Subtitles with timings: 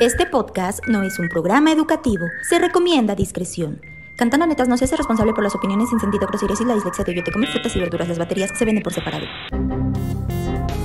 [0.00, 2.26] Este podcast no es un programa educativo.
[2.42, 3.80] Se recomienda discreción.
[4.16, 7.04] Cantando Netas no se hace responsable por las opiniones sin sentido, groserías y la dislexia
[7.04, 8.08] de yo te comer frutas y verduras.
[8.08, 9.24] Las baterías se venden por separado.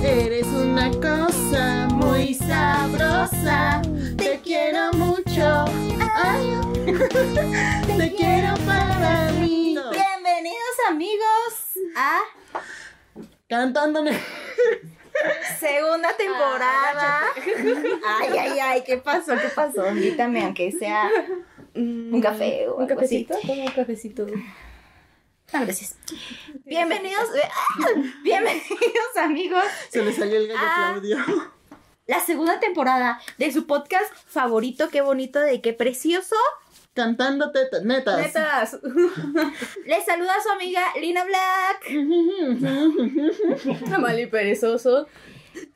[0.02, 3.82] Eres una cosa muy sabrosa.
[4.16, 5.64] Te quiero mucho.
[6.14, 6.60] Ay,
[7.96, 9.76] te quiero para mí.
[9.92, 12.18] Bienvenidos amigos a
[13.48, 14.20] Cantando Ne-
[15.58, 17.22] segunda temporada.
[18.06, 19.34] Ay, ay, ay, ¿qué pasó?
[19.36, 19.88] ¿Qué pasó?
[19.88, 21.10] Invítame aunque sea
[21.74, 23.24] un café o ¿Un algo así.
[23.24, 23.38] cafecito?
[23.46, 24.26] Toma un cafecito.
[25.52, 25.96] Ah, gracias.
[26.64, 27.28] Bienvenidos,
[28.22, 29.64] bienvenidos amigos.
[29.90, 30.90] Se le salió el gallo Ah.
[30.92, 31.18] Claudio.
[32.06, 36.34] La segunda temporada de su podcast favorito, qué bonito, de qué precioso.
[36.94, 38.18] Cantando tetas, netas.
[38.18, 38.78] Netas.
[39.86, 41.88] Les saluda su amiga Lina Black.
[44.00, 45.06] Mal y perezoso.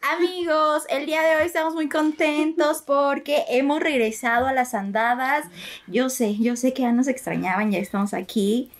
[0.00, 5.46] Amigos, el día de hoy estamos muy contentos porque hemos regresado a las andadas.
[5.86, 8.70] Yo sé, yo sé que ya nos extrañaban, ya estamos aquí.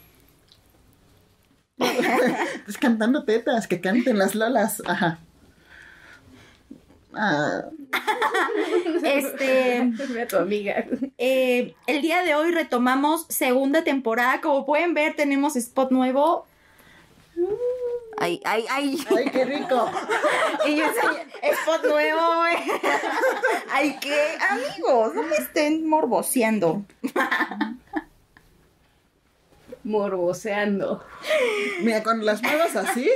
[2.65, 4.83] Pues cantando tetas, que canten las lolas.
[4.87, 5.19] Ajá.
[7.17, 7.63] Ah,
[9.05, 10.85] Este, a tu amiga.
[11.19, 14.41] eh, el día de hoy retomamos segunda temporada.
[14.41, 16.47] Como pueden ver, tenemos spot nuevo.
[18.19, 18.99] Ay, ay, ay.
[19.17, 19.91] ay, qué rico.
[20.67, 22.57] Y yo enseñé, spot nuevo, güey.
[23.71, 24.17] Ay, que,
[24.49, 26.85] amigos, no me estén morboseando.
[29.85, 31.05] Morboseando.
[31.83, 33.09] Mira, con las muevas así,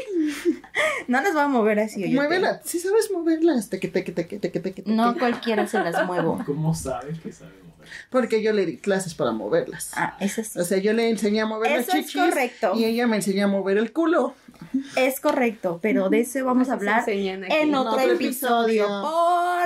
[1.09, 2.15] No las voy a mover así, oye.
[2.15, 2.61] muévelas.
[2.65, 3.69] Sí sabes moverlas.
[3.71, 4.91] Teque, teque, teque, teque, teque, teque.
[4.91, 6.43] No cualquiera se las muevo.
[6.47, 7.89] ¿Cómo sabes que sabe mover?
[8.11, 9.93] Porque yo le di clases para moverlas.
[9.97, 10.59] Ah, eso sí.
[10.59, 12.23] O sea, yo le enseñé a mover Eso las es chichis.
[12.23, 12.73] correcto.
[12.77, 14.35] Y ella me enseñó a mover el culo.
[14.97, 18.85] Es correcto, pero de eso vamos a hablar en En otro otro episodio.
[18.85, 19.09] episodio.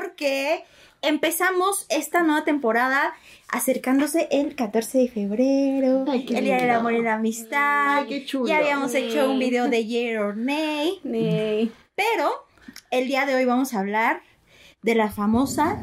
[0.00, 0.64] Porque
[1.03, 3.12] empezamos esta nueva temporada
[3.48, 6.70] acercándose el 14 de febrero, Ay, qué el Día del.
[6.70, 7.98] Amor y la Amistad.
[7.98, 8.47] Ay, qué chulo.
[8.47, 11.01] Ya habíamos hecho un video de Year or Nay,
[11.95, 12.30] pero
[12.91, 14.23] el día de hoy vamos a hablar
[14.83, 15.80] de la famosa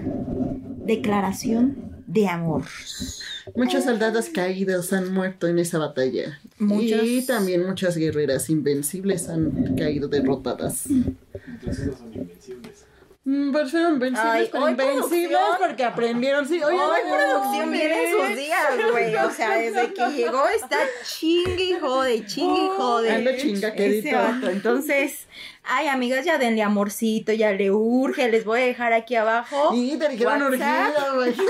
[0.86, 2.64] declaración de amor.
[3.56, 6.40] Muchos soldados caídos han muerto en esa batalla.
[6.58, 7.04] Muchos.
[7.04, 10.88] Y también muchas guerreras invencibles han caído derrotadas.
[10.88, 12.89] Entonces no son invencibles.
[13.30, 16.48] Mm, Pues fueron invencibles, Ay, hoy invencibles porque aprendieron.
[16.48, 19.16] Sí, oye, Hoy no, producción viene en sus días, güey.
[19.18, 23.12] O sea, desde que llegó está chingue y jode, chingue y jode.
[23.12, 23.72] Anda chinga.
[24.50, 25.28] Entonces,
[25.64, 28.32] ay, amigas, ya denle amorcito, ya le urge.
[28.32, 29.76] Les voy a dejar aquí abajo.
[29.76, 31.36] Y te dijeron urgido, güey.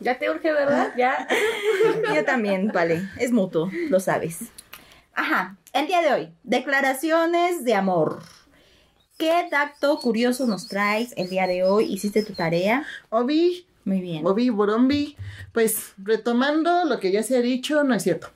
[0.00, 0.92] Ya te urge, ¿verdad?
[0.96, 1.26] Ya.
[2.14, 3.08] Yo también, vale.
[3.18, 4.40] Es mutuo, lo sabes.
[5.14, 8.20] Ajá, el día de hoy, declaraciones de amor.
[9.18, 11.84] ¿Qué dato curioso nos traes el día de hoy?
[11.92, 12.84] ¿Hiciste tu tarea?
[13.08, 14.26] Obi, Muy bien.
[14.26, 15.16] Obi, Borombi.
[15.52, 18.28] Pues retomando lo que ya se ha dicho, no es cierto.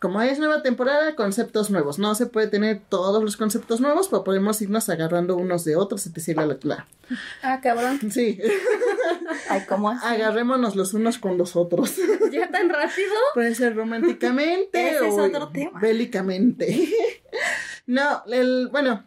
[0.00, 1.98] Como es nueva temporada, conceptos nuevos.
[1.98, 6.06] No se puede tener todos los conceptos nuevos, pero podemos irnos agarrando unos de otros,
[6.06, 6.36] etc.
[6.36, 6.86] La, la, la.
[7.42, 7.98] Ah, cabrón.
[8.10, 8.38] Sí,
[9.48, 10.04] Ay, ¿cómo así?
[10.06, 11.94] agarrémonos los unos con los otros.
[12.30, 13.12] ¿Ya tan rápido?
[13.34, 15.78] Puede ser románticamente Ese es o otro tema.
[15.80, 16.90] bélicamente.
[17.86, 19.04] no, el, bueno,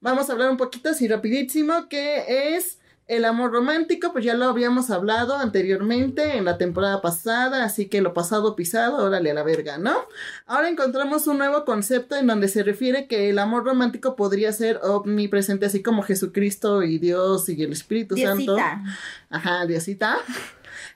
[0.00, 4.44] vamos a hablar un poquito así rapidísimo que es el amor romántico, pues ya lo
[4.44, 9.42] habíamos hablado anteriormente en la temporada pasada, así que lo pasado pisado, órale a la
[9.42, 9.96] verga, ¿no?
[10.44, 14.78] Ahora encontramos un nuevo concepto en donde se refiere que el amor romántico podría ser
[14.82, 18.56] omnipresente, así como Jesucristo y Dios y el Espíritu Santo.
[18.56, 18.82] Diosita.
[19.30, 20.18] Ajá, Diosita.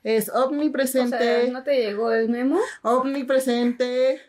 [0.04, 2.60] Es O omnipresente, sea, ¿no te llegó el memo?
[2.82, 4.20] omnipresente.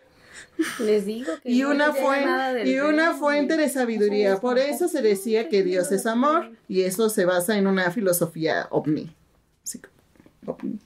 [0.80, 1.92] Les digo que y no una,
[2.26, 4.40] nada del y una fuente de sabiduría.
[4.40, 8.68] Por eso se decía que Dios es amor y eso se basa en una filosofía
[8.70, 9.12] ovni.
[9.64, 9.82] Sí,
[10.46, 10.80] ovni.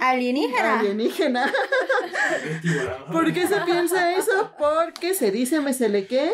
[0.00, 0.80] Alienígena.
[0.80, 1.52] Alienígena.
[3.12, 4.52] ¿Por qué se piensa eso?
[4.58, 6.30] Porque se dice, me se le que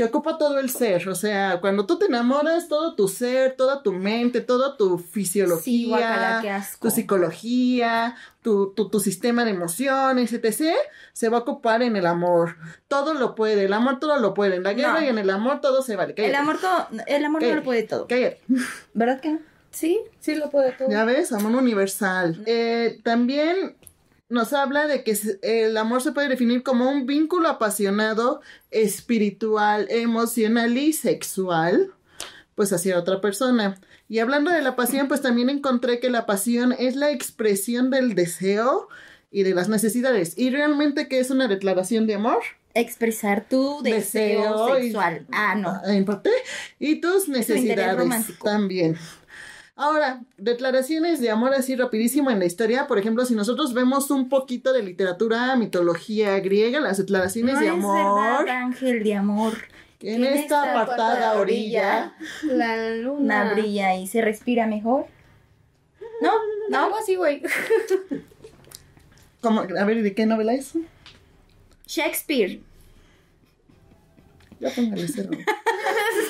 [0.00, 3.82] que ocupa todo el ser, o sea, cuando tú te enamoras, todo tu ser, toda
[3.82, 10.32] tu mente, toda tu Sí, fisiología, guacala, tu psicología, tu, tu, tu sistema de emociones,
[10.32, 10.74] etc.,
[11.12, 12.56] se va a ocupar en el amor.
[12.88, 15.04] Todo lo puede, el amor todo lo puede, en la guerra No.
[15.04, 16.14] y en el amor todo se vale.
[16.16, 18.06] El amor, todo, el amor no lo puede todo.
[18.06, 18.40] cállate.
[18.94, 19.38] ¿Verdad que no?
[19.70, 20.90] Sí, sí lo puede todo.
[20.90, 22.42] Ya ves, amor universal.
[22.46, 23.76] Eh, también
[24.30, 28.40] nos habla de que el amor se puede definir como un vínculo apasionado,
[28.70, 31.92] espiritual, emocional y sexual,
[32.54, 33.78] pues hacia otra persona.
[34.08, 38.14] Y hablando de la pasión, pues también encontré que la pasión es la expresión del
[38.14, 38.88] deseo
[39.30, 40.34] y de las necesidades.
[40.36, 42.40] ¿Y realmente qué es una declaración de amor?
[42.74, 45.26] Expresar tu deseo, Deseo y- sexual.
[45.32, 45.80] Ah, no.
[45.86, 46.30] En parte.
[46.78, 48.08] Y tus necesidades
[48.42, 48.96] también.
[49.82, 52.86] Ahora, declaraciones de amor así rapidísimo en la historia.
[52.86, 57.66] Por ejemplo, si nosotros vemos un poquito de literatura, mitología griega, las declaraciones No de
[57.68, 58.44] es amor.
[58.44, 59.54] verdad, ángel de amor.
[59.98, 62.12] que en esta apartada orilla.
[62.42, 63.44] La luna.
[63.44, 65.06] Una brilla y se respira mejor.
[66.20, 66.32] ¿No?
[66.68, 67.40] No, algo así, güey.
[69.40, 69.60] ¿Cómo?
[69.62, 70.74] A ver, ¿de qué novela es?
[71.86, 72.60] Shakespeare.
[74.60, 75.30] Ya póngale cero.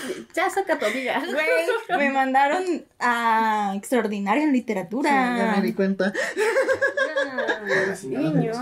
[0.35, 1.23] Ya saca tu amiga.
[1.25, 5.11] Güey, me mandaron a extraordinaria en Sí, literatura.
[5.37, 6.13] ya me di cuenta.
[8.05, 8.53] Niño.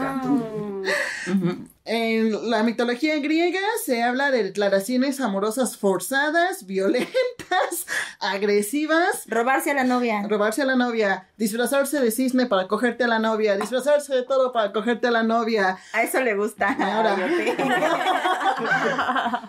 [1.84, 7.86] En la mitología griega se habla de declaraciones amorosas forzadas, violentas,
[8.20, 10.22] agresivas, Robarse a la novia.
[10.28, 14.52] robarse a la novia, disfrazarse de cisne para cogerte a la novia, disfrazarse de todo
[14.52, 16.76] para cogerte a la novia, A eso le gusta.
[16.78, 17.16] Ahora.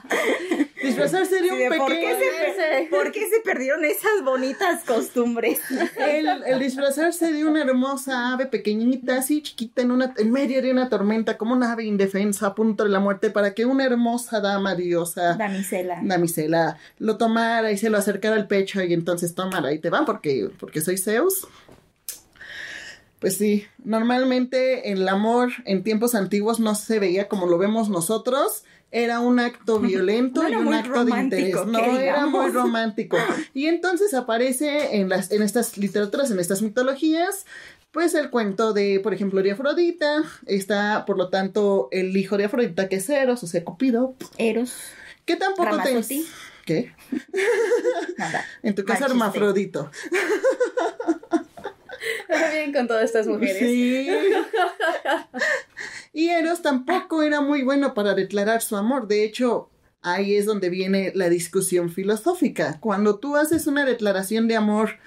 [0.81, 2.55] disfrazarse de un Sí, de ¿por, qué pequeño...
[2.55, 5.59] se por qué se perdieron esas bonitas costumbres?
[5.97, 10.71] El, el disfrazarse de una hermosa ave pequeñita, así chiquita, en, una, en medio de
[10.71, 14.39] una tormenta, como una ave indefensa a punto de la muerte, para que una hermosa
[14.39, 15.99] dama diosa, Damisela.
[16.03, 20.05] damisela, lo tomara y se lo acercara al pecho y entonces tomara y te van
[20.05, 21.47] porque, porque soy Zeus.
[23.19, 28.63] Pues sí, normalmente el amor en tiempos antiguos no se veía como lo vemos nosotros.
[28.91, 31.55] Era un acto violento No y un acto de interés.
[31.65, 32.53] No que era muy digamos.
[32.53, 33.17] romántico.
[33.53, 37.45] Y entonces aparece en las, en estas literaturas, en estas mitologías,
[37.91, 40.23] pues el cuento de, por ejemplo, de Afrodita.
[40.45, 44.15] Está, por lo tanto, el hijo de Afrodita, que es Eros, o sea, Cupido.
[44.37, 44.73] Eros.
[45.25, 46.01] Que tampoco te.
[46.65, 46.93] ¿Qué?
[48.17, 48.45] Nada.
[48.63, 49.05] En tu chiste.
[49.05, 49.89] hermafrodito.
[52.27, 53.57] Está bien con todas estas mujeres.
[53.59, 54.09] Sí.
[56.13, 59.07] Y Eros tampoco era muy bueno para declarar su amor.
[59.07, 59.69] De hecho,
[60.01, 62.79] ahí es donde viene la discusión filosófica.
[62.79, 64.97] Cuando tú haces una declaración de amor,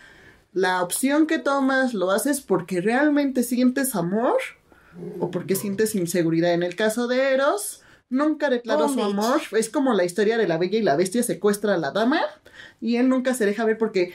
[0.52, 4.36] la opción que tomas lo haces porque realmente sientes amor
[5.18, 6.52] o porque sientes inseguridad.
[6.52, 9.40] En el caso de Eros, nunca declaró su amor.
[9.52, 12.20] Es como la historia de la bella y la bestia secuestra a la dama
[12.80, 14.12] y él nunca se deja ver porque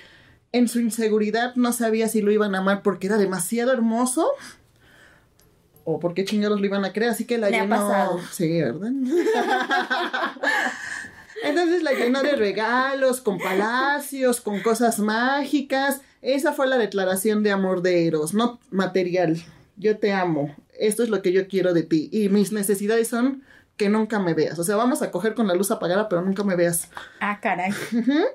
[0.52, 4.28] en su inseguridad no sabía si lo iban a amar porque era demasiado hermoso
[5.84, 7.76] o porque chingados lo iban a creer, así que la Le ha llenó.
[7.76, 8.20] pasado.
[8.32, 8.92] Sí, ¿verdad?
[11.44, 16.02] Entonces la llenó de regalos, con palacios, con cosas mágicas.
[16.22, 19.38] Esa fue la declaración de amor de Eros, no material.
[19.78, 20.56] Yo te amo.
[20.80, 22.10] Esto es lo que yo quiero de ti.
[22.12, 23.44] Y mis necesidades son
[23.78, 24.58] que nunca me veas.
[24.60, 26.90] O sea, vamos a coger con la luz apagada, pero nunca me veas.
[27.20, 27.72] Ah, caray.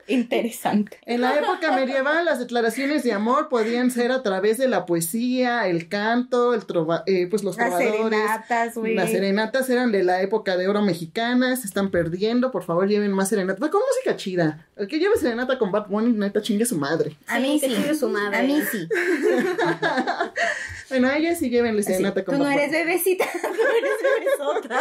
[0.06, 0.98] Interesante.
[1.04, 5.66] En la época medieval, las declaraciones de amor podían ser a través de la poesía,
[5.66, 8.18] el canto, el trova- eh, pues los Las trovadores.
[8.20, 8.94] serenatas, güey.
[8.94, 13.12] Las serenatas eran de la época de oro mexicana, se están perdiendo, por favor lleven
[13.12, 13.62] más serenatas.
[13.62, 14.66] Va con música chida.
[14.76, 17.16] El que lleve serenata con Bad Bunny, neta, chingue su madre.
[17.26, 17.74] A mí que sí.
[17.74, 18.36] chingue su madre.
[18.38, 18.88] A mí sí.
[20.92, 24.80] Bueno, a ella sí llévenle serenata con Tú no eres bebecita, tú eres bebesota.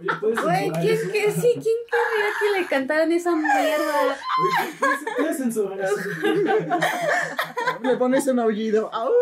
[0.00, 3.56] Oye, ¿puedes Güey, ¿quién, que, sí, ¿quién querría que le cantaran esa mierda?
[4.02, 5.94] Oye, ¿puedes- ¿puedes censurar eso?
[7.82, 8.92] Le pones un aullido.
[8.92, 9.12] ¡Au!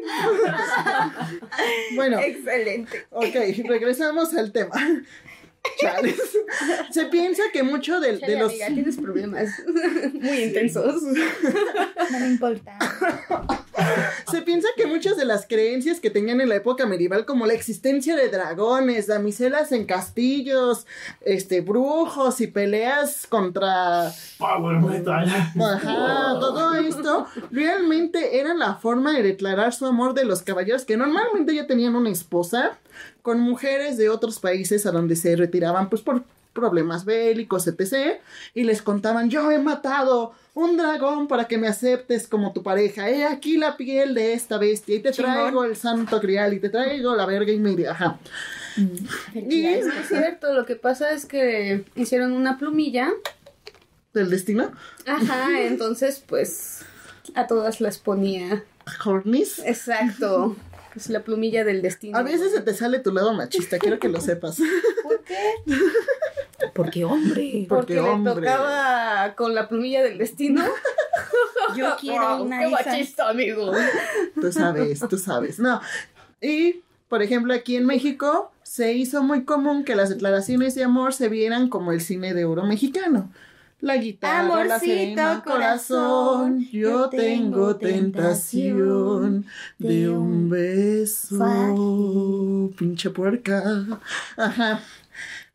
[1.96, 3.06] bueno, Excelente.
[3.10, 3.34] ok,
[3.66, 4.74] regresamos al tema.
[5.78, 6.20] Chales.
[6.90, 8.50] Se piensa que mucho de, los...
[8.50, 9.50] amiga, tienes problemas
[10.14, 11.02] muy intensos.
[12.10, 12.78] No me importa.
[14.30, 17.52] Se piensa que muchas de las creencias que tenían en la época medieval, como la
[17.52, 20.86] existencia de dragones, damiselas en castillos,
[21.20, 25.28] este, brujos y peleas contra Power metal.
[25.28, 30.96] Ajá, todo esto realmente era la forma de declarar su amor de los caballeros que
[30.96, 32.78] normalmente ya tenían una esposa
[33.28, 38.22] con mujeres de otros países a donde se retiraban pues por problemas bélicos, etc.
[38.54, 43.10] Y les contaban, yo he matado un dragón para que me aceptes como tu pareja.
[43.10, 46.70] He aquí la piel de esta bestia y te traigo el santo grial y te
[46.70, 47.90] traigo la verga y media.
[47.90, 48.18] Ajá.
[49.34, 49.84] Felicidades.
[49.88, 53.10] Es cierto, lo que pasa es que hicieron una plumilla.
[54.14, 54.72] ¿Del destino?
[55.04, 56.80] Ajá, entonces pues
[57.34, 58.64] a todas las ponía.
[59.04, 59.58] Hornis.
[59.66, 60.56] Exacto.
[60.98, 62.18] Es la plumilla del destino.
[62.18, 64.58] A veces se te sale tu lado machista, quiero que lo sepas.
[65.02, 65.36] ¿Por qué?
[66.74, 67.42] Porque hombre.
[67.42, 68.34] Porque, Porque le hombre.
[68.34, 70.64] tocaba con la plumilla del destino.
[71.76, 73.72] Yo quiero Wow, una qué machista, amigo.
[74.40, 75.58] Tú sabes, tú sabes.
[75.58, 75.80] No.
[76.40, 81.12] Y, por ejemplo, aquí en México se hizo muy común que las declaraciones de amor
[81.14, 83.30] se vieran como el cine de oro mexicano.
[83.80, 89.46] La guitarra, la Amorcito, serena, corazón, corazón, yo tengo tentación
[89.78, 92.74] de un beso, Fácil.
[92.76, 93.62] pinche puerca.
[94.36, 94.80] Ajá.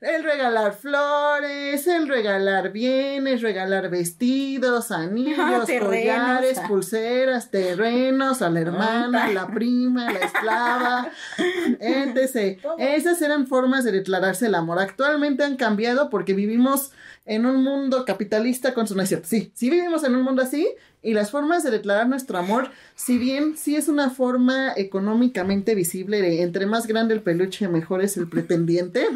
[0.04, 5.88] El regalar flores, el regalar bienes, regalar vestidos, anillos, Terrenos.
[5.88, 11.10] collares, pulseras, terrenos, a la hermana, a la prima, a la esclava,
[11.80, 12.60] etc.
[12.78, 14.80] Esas eran formas de declararse el amor.
[14.80, 16.92] Actualmente han cambiado porque vivimos
[17.26, 19.00] en un mundo capitalista con su...
[19.06, 20.68] Cierto, sí, sí vivimos en un mundo así
[21.04, 26.22] y las formas de declarar nuestro amor, si bien sí es una forma económicamente visible
[26.22, 29.06] de entre más grande el peluche, mejor es el pretendiente.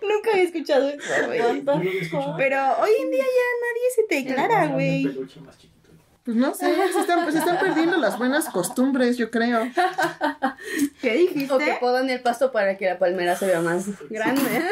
[0.00, 1.40] Nunca había escuchado eso, güey.
[2.36, 5.02] Pero hoy en día ya nadie se te declara, güey.
[5.02, 5.90] peluche más chiquito.
[6.24, 9.68] Pues no sé, se están, se están perdiendo las buenas costumbres, yo creo.
[11.00, 11.52] ¿Qué dijiste?
[11.52, 14.42] O que podan el pasto para que la palmera se vea más grande.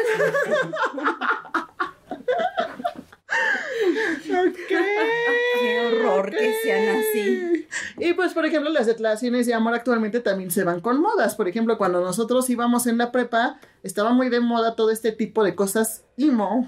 [4.67, 7.67] Qué horror que sean así.
[7.97, 11.35] Y pues, por ejemplo, las declaraciones de amor actualmente también se van con modas.
[11.35, 15.43] Por ejemplo, cuando nosotros íbamos en la prepa, estaba muy de moda todo este tipo
[15.43, 16.67] de cosas emo.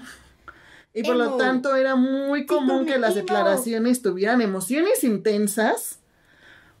[0.94, 3.20] Y por lo tanto era muy común que las emo.
[3.20, 6.00] declaraciones tuvieran emociones intensas,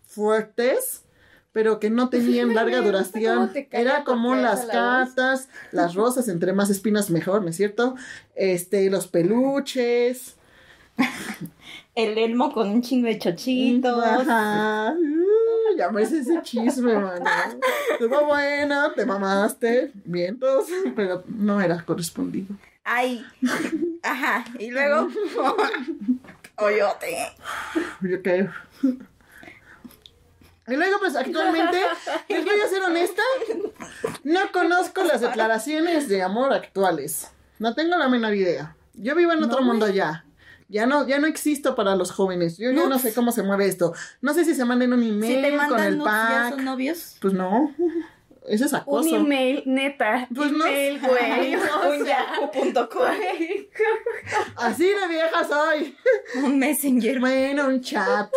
[0.06, 1.02] fuertes,
[1.52, 3.50] pero que no tenían larga duración.
[3.70, 7.94] Era como las la cartas, las rosas, entre más espinas mejor, ¿no es cierto?
[8.34, 10.36] Este, los peluches.
[11.94, 14.04] El elmo con un chingo de chochitos.
[14.04, 14.94] Ajá.
[14.96, 17.24] Uh, ya me hice ese chisme, mano.
[17.92, 22.54] Estuvo bueno, te mamaste, vientos, pero no era correspondido.
[22.84, 23.24] Ay.
[24.02, 24.44] Ajá.
[24.58, 25.08] Y luego.
[26.56, 27.16] Oyote.
[28.00, 28.52] Yo creo.
[30.68, 31.80] Y luego, pues actualmente,
[32.28, 33.22] les voy a ser honesta,
[34.24, 37.28] no conozco las declaraciones de amor actuales.
[37.58, 38.76] No tengo la menor idea.
[38.94, 40.24] Yo vivo en otro mundo ya.
[40.70, 42.58] Ya no, ya no existo para los jóvenes.
[42.58, 43.94] Yo ya no sé cómo se mueve esto.
[44.20, 46.50] No sé si se manden un Si email con el nudes, ¿ya pack.
[46.56, 47.16] son novios?
[47.22, 47.74] Pues no.
[48.46, 49.16] Ese es Un acoso.
[49.16, 50.28] email, neta.
[50.34, 51.54] Pues no email, güey.
[51.56, 52.98] O un yahoo.com.
[52.98, 53.70] güey.
[54.56, 55.96] Así de vieja soy.
[56.44, 57.18] Un messenger.
[57.20, 58.30] Bueno, un chat.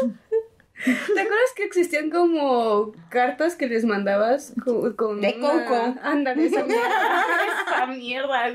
[0.83, 5.95] ¿Te acuerdas que existían como cartas que les mandabas con, con De una- Coco.
[6.01, 7.25] Ándale, esa mierda.
[7.67, 8.49] esa mierda,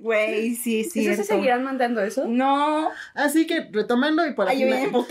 [0.00, 0.54] güey.
[0.54, 0.90] Sí, sí.
[1.04, 2.26] ¿Sí se seguirán mandando eso?
[2.26, 2.88] No.
[3.14, 5.06] Así que, retomando y para, Ay, final-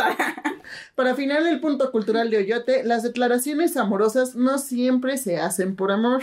[0.96, 5.92] para final el punto cultural de Oyote, las declaraciones amorosas no siempre se hacen por
[5.92, 6.22] amor.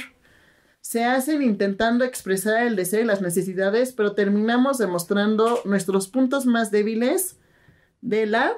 [0.80, 6.70] Se hacen intentando expresar el deseo y las necesidades, pero terminamos demostrando nuestros puntos más
[6.70, 7.36] débiles
[8.04, 8.52] de la...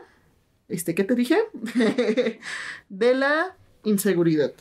[0.69, 1.38] Este, ¿qué te dije?
[2.88, 4.53] de la inseguridad.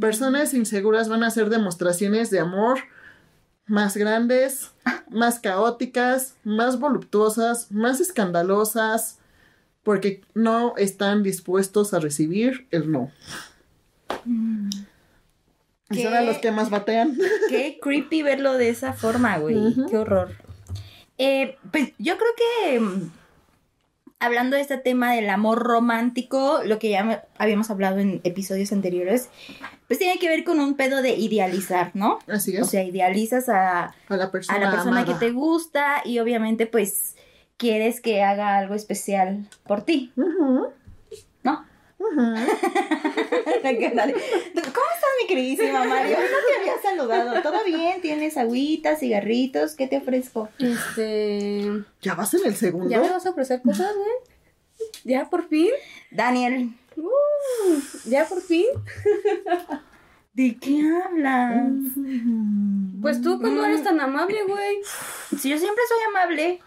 [0.00, 2.80] Personas inseguras van a hacer demostraciones de amor
[3.66, 4.70] más grandes,
[5.10, 9.18] más caóticas, más voluptuosas, más escandalosas,
[9.82, 13.10] porque no están dispuestos a recibir el no.
[15.88, 16.26] Y son a ¿Qué?
[16.26, 17.16] los que más batean.
[17.48, 19.56] Qué creepy verlo de esa forma, güey.
[19.88, 20.36] Qué horror.
[21.16, 23.10] Eh, pues yo creo que mm,
[24.22, 29.28] hablando de este tema del amor romántico, lo que ya habíamos hablado en episodios anteriores,
[29.88, 32.18] pues tiene que ver con un pedo de idealizar, ¿no?
[32.28, 32.70] Así O es.
[32.70, 35.18] sea, idealizas a, a la a persona, la persona amada.
[35.18, 37.16] que te gusta y obviamente pues
[37.56, 40.68] quieres que haga algo especial por ti, Ujú,
[43.62, 46.16] ¿Cómo estás, mi queridísima Mario?
[46.18, 47.42] No te había saludado.
[47.42, 48.00] ¿Todo bien?
[48.00, 49.74] ¿Tienes agüitas, cigarritos?
[49.74, 50.48] ¿Qué te ofrezco?
[50.58, 51.84] Este.
[52.00, 52.90] ¿Ya vas en el segundo?
[52.90, 54.10] ¿Ya me vas a ofrecer cosas, güey?
[55.04, 55.70] ¿Ya por fin?
[56.10, 58.66] Daniel, Uh, ¿Ya por fin?
[60.34, 61.72] ¿de qué hablas?
[63.00, 64.76] Pues tú, pues no eres tan amable, güey.
[65.38, 66.60] Si yo siempre soy amable.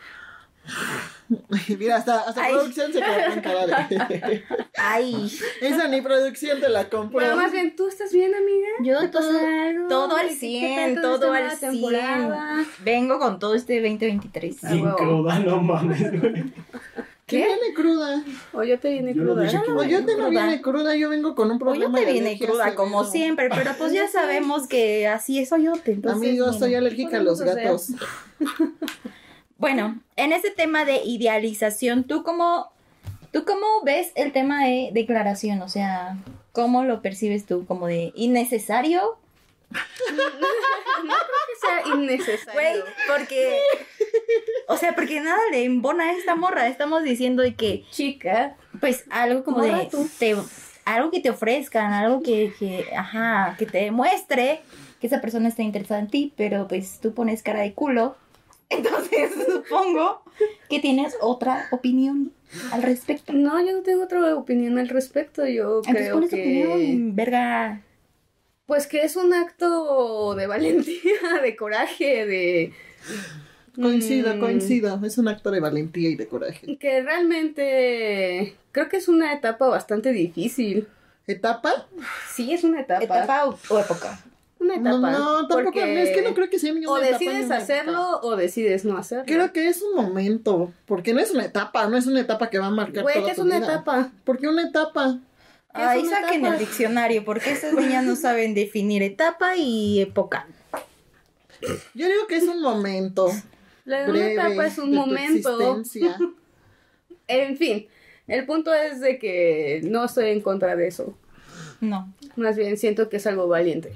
[1.80, 2.54] Mira, hasta, hasta Ay.
[2.54, 4.44] producción se quedó con cara de...
[4.78, 7.20] Ay, Esa ni producción te la compró.
[7.20, 8.68] Bueno, más bien, ¿tú estás bien, amiga?
[8.84, 9.30] yo ¿Te todo,
[9.90, 11.72] todo al ¿Qué- qué 100, tal todo al nueva 100.
[11.72, 12.66] temporada?
[12.84, 14.58] Vengo con todo este 2023.
[14.64, 14.96] Ah, Sin huevo.
[14.98, 16.44] cruda, no mames, güey.
[17.26, 18.24] ¿Qué viene cruda?
[18.54, 19.44] O yo te viene Yo no cruda.
[19.46, 21.98] dije que- O yo te no viene cruda, yo vengo con un O yo problema
[21.98, 25.94] te viene cruda como siempre, pero pues ya sabemos que así es Oyote.
[25.94, 27.88] Entonces, Amigos, soy alérgica a los gatos.
[29.58, 32.72] Bueno, en ese tema de idealización, ¿tú cómo,
[33.32, 35.62] ¿tú cómo ves el tema de declaración?
[35.62, 36.18] O sea,
[36.52, 37.66] ¿cómo lo percibes tú?
[37.66, 39.18] ¿Como de innecesario?
[39.72, 42.54] Que sea innecesario.
[42.54, 42.76] Güey,
[43.08, 43.60] porque...
[44.68, 46.68] O sea, porque nada le embona a esta morra.
[46.68, 48.56] Estamos diciendo de que, Chica.
[48.80, 49.88] pues, algo como de...
[49.92, 50.08] tú.
[50.20, 50.36] te-
[50.86, 54.62] algo que te ofrezcan, algo que, que, ajá, que te demuestre
[55.02, 58.16] que esa persona está interesada en ti, pero pues tú pones cara de culo.
[58.78, 60.22] Entonces, supongo
[60.70, 62.32] que tienes otra opinión
[62.72, 63.34] al respecto.
[63.34, 65.46] No, yo no tengo otra opinión al respecto.
[65.46, 66.42] Yo Entonces, creo ¿cuál es tu que.
[66.42, 67.82] opinión, verga?
[68.66, 71.02] Pues que es un acto de valentía,
[71.44, 72.74] de coraje, de...
[73.76, 75.02] Coincido, Mm, coincido.
[75.06, 76.78] Es un acto de valentía y de coraje.
[76.78, 80.88] Que realmente creo que es una etapa bastante difícil.
[81.28, 81.86] ¿Etapa?
[82.34, 83.04] Sí, es una etapa.
[83.04, 84.20] ¿Etapa o, o época?
[84.60, 84.98] Una etapa.
[84.98, 85.64] No, no, tampoco.
[85.66, 87.92] porque Es que no creo que sea ni O una etapa ni decides una hacerlo
[87.92, 88.20] etapa.
[88.24, 89.26] o decides no hacerlo.
[89.28, 90.72] Creo que es un momento.
[90.86, 91.88] Porque no es una etapa.
[91.88, 93.66] No es una etapa que va a marcar Güey, toda que es tu una vida.
[93.74, 94.12] etapa.
[94.24, 95.20] Porque una etapa.
[95.74, 100.48] Ahí una saquen el diccionario, porque esas niñas no saben definir etapa y época.
[101.94, 103.30] Yo digo que es un momento.
[103.84, 105.78] La una breve etapa es un de momento.
[105.80, 106.18] existencia.
[107.28, 107.88] En fin,
[108.28, 111.18] el punto es de que no estoy en contra de eso.
[111.82, 112.14] No.
[112.36, 113.94] Más bien siento que es algo valiente.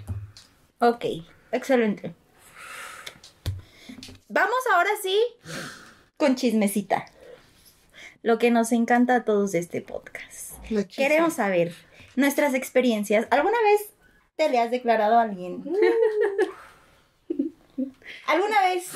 [0.81, 1.03] Ok,
[1.51, 2.15] excelente.
[4.29, 5.17] Vamos ahora sí
[6.15, 7.05] con chismecita.
[8.24, 10.53] Lo que nos encanta a todos de este podcast.
[10.95, 11.74] Queremos saber
[12.15, 13.27] nuestras experiencias.
[13.29, 13.89] ¿Alguna vez
[14.38, 15.65] te le has declarado a alguien?
[18.27, 18.89] ¿Alguna vez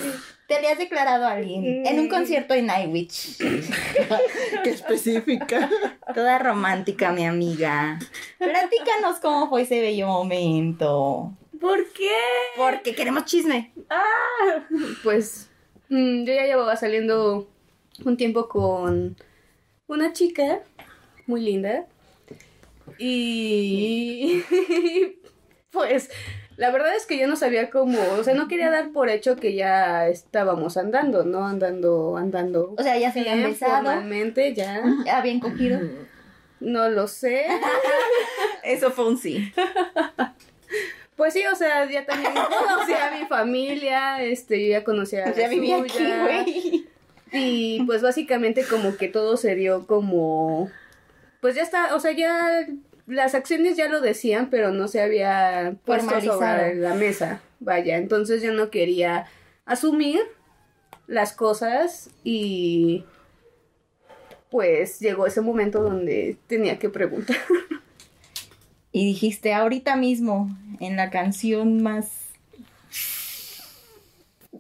[0.48, 3.38] te le has declarado a alguien en un concierto en Nightwich?
[4.63, 5.70] Qué específica.
[6.13, 8.00] Toda romántica, mi amiga.
[8.38, 11.36] Platícanos cómo fue ese bello momento.
[11.63, 12.12] ¿Por qué?
[12.58, 13.72] Porque queremos chisme.
[15.01, 15.50] Pues
[15.88, 17.48] mm, yo ya llevaba saliendo
[18.03, 19.15] un tiempo con
[19.88, 20.60] una chica
[21.25, 21.86] muy linda.
[22.98, 24.43] Y
[25.72, 26.12] pues
[26.58, 29.38] la verdad es que yo no sabía cómo, o sea, no quería dar por hecho
[29.38, 31.48] que ya estábamos andando, ¿no?
[31.48, 32.75] Andando, andando.
[32.77, 34.84] O sea, ya se habían bien besado, formalmente, ya.
[35.05, 35.79] ya habían cogido.
[36.60, 37.46] No lo sé.
[38.63, 39.53] Eso fue un sí.
[41.15, 45.29] Pues sí, o sea, ya también conocía a mi familia, este, yo ya conocía a
[45.29, 46.88] la Ya vivía aquí, güey.
[47.32, 50.70] Y pues básicamente como que todo se dio como...
[51.41, 52.67] Pues ya está, o sea, ya
[53.08, 57.41] las acciones ya lo decían, pero no se había puesto sobre la mesa.
[57.60, 59.25] Vaya, entonces yo no quería
[59.65, 60.22] asumir
[61.08, 63.05] las cosas y
[64.50, 67.38] pues llegó ese momento donde tenía que preguntar.
[68.93, 72.10] Y dijiste ahorita mismo en la canción más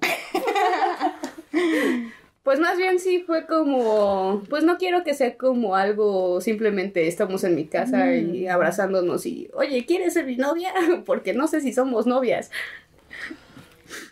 [2.43, 7.45] Pues más bien sí fue como, pues no quiero que sea como algo, simplemente estamos
[7.45, 10.73] en mi casa y abrazándonos y, oye, ¿quieres ser mi novia?
[11.05, 12.51] Porque no sé si somos novias.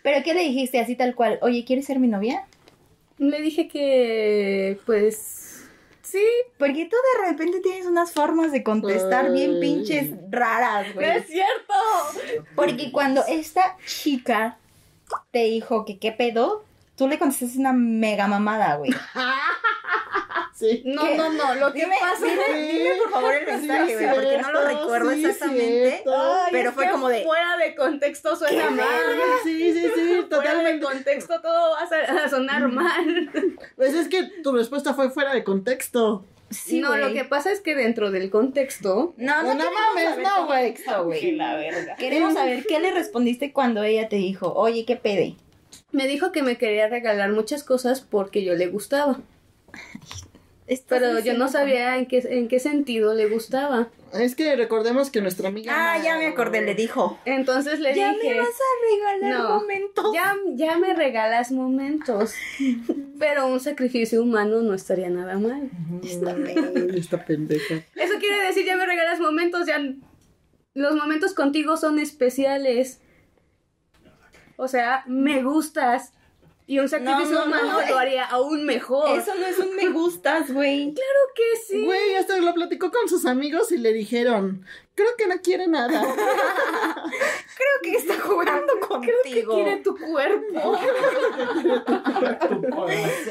[0.02, 1.38] ¿Pero qué le dijiste así tal cual?
[1.42, 2.46] Oye, ¿quieres ser mi novia?
[3.18, 5.41] Le dije que, pues,
[6.02, 6.24] sí.
[6.58, 11.10] Porque tú de repente tienes unas formas de contestar bien pinches raras, ¡No güey.
[11.18, 11.74] es cierto!
[12.54, 14.58] Porque cuando esta chica
[15.30, 16.64] te dijo que qué pedo,
[17.02, 18.92] tú le contestaste una mega mamada, güey.
[20.54, 20.82] Sí.
[20.84, 21.16] No, ¿Qué?
[21.16, 24.38] no, no, lo que Dime, pasa dime, dime por favor el Sí, mensaje, güey, porque
[24.38, 26.04] no lo recuerdo sí, exactamente.
[26.06, 28.86] Ay, pero es fue que como de- Fuera de contexto suena ¿Qué mal.
[29.42, 30.84] Sí, sí, sí, Fuera de totalmente.
[30.86, 33.30] contexto todo va a sonar mal.
[33.74, 36.24] Pues es que tu respuesta fue fuera de contexto.
[36.50, 40.46] Sí, no, lo que pasa es que dentro del contexto No, no, No mames, no,
[40.46, 40.66] güey.
[40.74, 41.32] contexto, güey.
[41.32, 41.96] la verga.
[41.96, 45.34] Queremos saber qué le respondiste cuando ella te dijo, oye, qué pede.
[45.92, 49.20] Me dijo que me quería regalar muchas cosas porque yo le gustaba.
[50.66, 53.88] Estás Pero yo no sabía en qué, en qué sentido le gustaba.
[54.14, 55.72] Es que recordemos que nuestra amiga.
[55.74, 57.18] Ah, ya me acordé, le dijo.
[57.26, 59.54] Entonces le Ya dije, me vas a regalar No.
[59.60, 60.06] momentos.
[60.14, 62.32] ya, ya me regalas momentos.
[63.18, 65.68] Pero un sacrificio humano no estaría nada mal.
[65.72, 66.00] Mm,
[66.96, 67.74] Esta pendeja.
[67.96, 69.78] Eso quiere decir, ya me regalas momentos, ya
[70.74, 73.00] los momentos contigo son especiales.
[74.62, 76.12] O sea, me gustas.
[76.66, 79.18] Y un sacrificio No, no, no, humano lo haría aún mejor.
[79.18, 80.94] Eso no es un me gustas, güey.
[81.02, 81.84] Claro que sí.
[81.84, 86.00] Güey, hasta lo platicó con sus amigos y le dijeron: Creo que no quiere nada.
[86.14, 89.54] Creo que está jugando contigo.
[89.54, 90.78] Quiere tu cuerpo.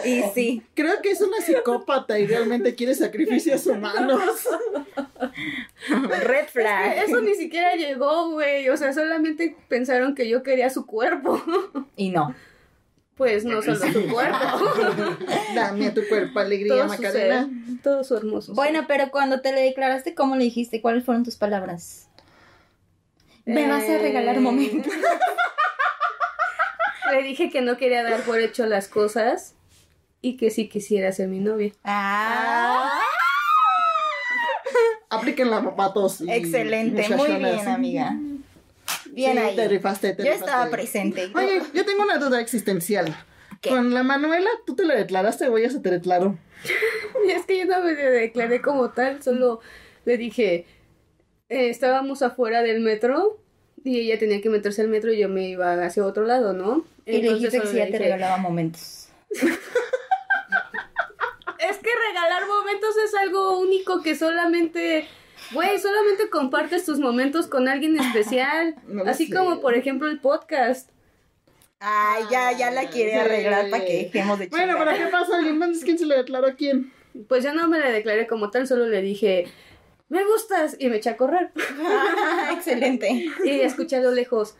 [0.04, 0.63] Y sí.
[0.74, 4.48] Creo que es una psicópata y realmente quiere sacrificios humanos.
[5.88, 6.98] Red flag.
[7.06, 8.67] Eso ni siquiera llegó, güey.
[8.70, 11.41] O sea, solamente pensaron que yo quería su cuerpo.
[11.96, 12.36] Y no.
[13.22, 14.38] Pues no solo su cuerpo.
[15.56, 17.44] Dame a tu cuerpo alegría, todo su Macarena.
[17.44, 17.82] ser.
[17.84, 18.48] Todo su hermoso.
[18.48, 18.56] ser.
[18.56, 20.82] Bueno, pero cuando te le declaraste, ¿cómo le dijiste?
[20.82, 22.08] ¿Cuáles fueron tus palabras?
[23.46, 24.92] Me vas a regalar Eh, momentos.
[27.12, 29.54] Le dije que no quería dar por hecho las cosas
[30.22, 31.74] y que sí quisiera ser mi novia.
[31.84, 32.90] Ah,
[35.12, 36.22] Apliquen la papatos.
[36.28, 38.16] excelente, muy bien, amiga.
[39.12, 39.56] Bien Sí, ahí.
[39.56, 40.45] Te rifaste, te Yo rifaste.
[40.45, 41.32] estaba presente.
[41.36, 43.15] Oye, yo tengo una duda existencial.
[43.62, 43.69] ¿Qué?
[43.69, 46.38] Con la Manuela, ¿tú te la declaraste o ella se te declaró?
[47.30, 49.60] Es que yo no me declaré como tal, solo
[50.06, 50.65] le dije,
[51.50, 53.39] eh, estábamos afuera del metro
[53.84, 56.84] y ella tenía que meterse al metro y yo me iba hacia otro lado, ¿no?
[57.06, 59.10] Y le dijiste que sí, ya te regalaba momentos.
[61.60, 65.08] Es que regalar momentos es algo único que solamente,
[65.54, 68.76] güey, solamente compartes tus momentos con alguien especial.
[68.88, 69.36] No Así sé.
[69.36, 70.90] como, por ejemplo, el podcast.
[71.80, 73.18] Ay, ya, ya la quiere Sí.
[73.18, 74.94] arreglar para que dejemos de Bueno, chingar.
[74.94, 75.42] pero ¿qué pasó?
[75.42, 76.92] ¿Y entonces quién se le declaró a quién?
[77.28, 79.48] Pues yo no me le declaré como tal, solo le dije,
[80.08, 81.52] me gustas, y me eché a correr.
[81.84, 83.10] Ah, excelente.
[83.44, 84.56] Y escuché a lo lejos,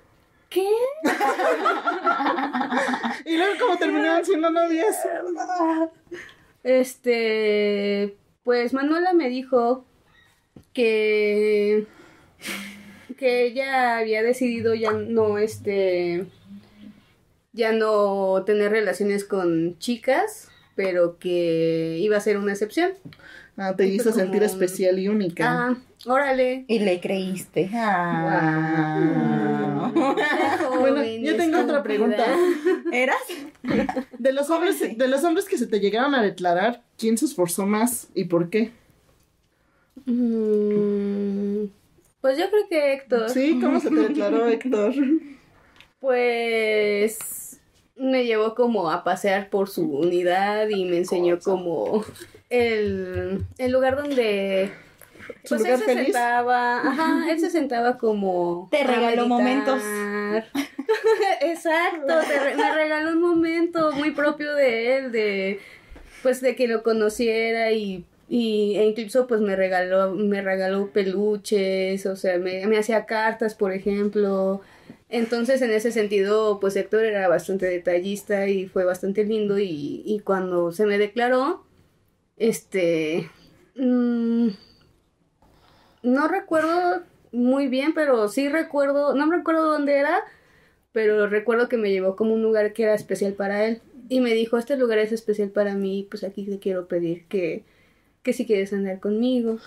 [0.49, 0.67] ¿qué?
[3.25, 4.97] Y luego, ¿cómo terminaron siendo novias?
[6.63, 9.86] Este, pues Manuela me dijo
[10.73, 11.86] que
[13.17, 16.25] que ella había decidido ya no este
[17.53, 22.91] ya no tener relaciones con chicas, pero que iba a ser una excepción.
[23.57, 25.51] Ah, te hizo sentir Como- especial y única.
[25.51, 26.63] Ah, órale.
[26.67, 27.69] Y le creíste.
[27.73, 29.91] Ah.
[29.93, 32.25] Bueno, Joven, yo tengo otra pregunta.
[32.93, 33.17] ¿Eras?
[34.17, 37.65] De los hombres, de los hombres que se te llegaron a declarar, ¿quién se esforzó
[37.65, 38.71] más y por qué?
[40.06, 41.65] Mm,
[42.21, 43.30] pues yo creo que Héctor.
[43.30, 44.93] Sí, ¿cómo se te declaró Héctor?
[45.99, 47.60] Pues
[47.95, 52.04] me llevó como a pasear por su unidad y me enseñó como
[52.49, 54.71] el, el lugar donde
[55.43, 56.06] ¿Su pues él se feliz?
[56.06, 59.27] sentaba, ajá, él se sentaba como Te regaló meditar.
[59.27, 59.84] momentos.
[61.41, 65.60] Exacto, te re- me regaló un momento muy propio de él, de
[66.23, 72.05] pues de que lo conociera y y e incluso pues me regaló me regaló peluches,
[72.05, 74.61] o sea, me, me hacía cartas, por ejemplo.
[75.09, 80.21] Entonces, en ese sentido, pues Héctor era bastante detallista y fue bastante lindo y, y
[80.21, 81.65] cuando se me declaró,
[82.37, 83.29] este,
[83.75, 84.47] mm,
[86.03, 90.21] no recuerdo muy bien, pero sí recuerdo, no recuerdo dónde era,
[90.93, 94.33] pero recuerdo que me llevó como un lugar que era especial para él y me
[94.33, 97.65] dijo, este lugar es especial para mí, pues aquí te quiero pedir que,
[98.23, 99.57] que si quieres andar conmigo.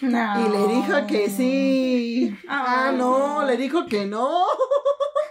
[0.00, 0.46] No.
[0.46, 2.36] Y le dijo que sí.
[2.48, 2.88] Ah.
[2.88, 4.44] Ah, no, le dijo que no.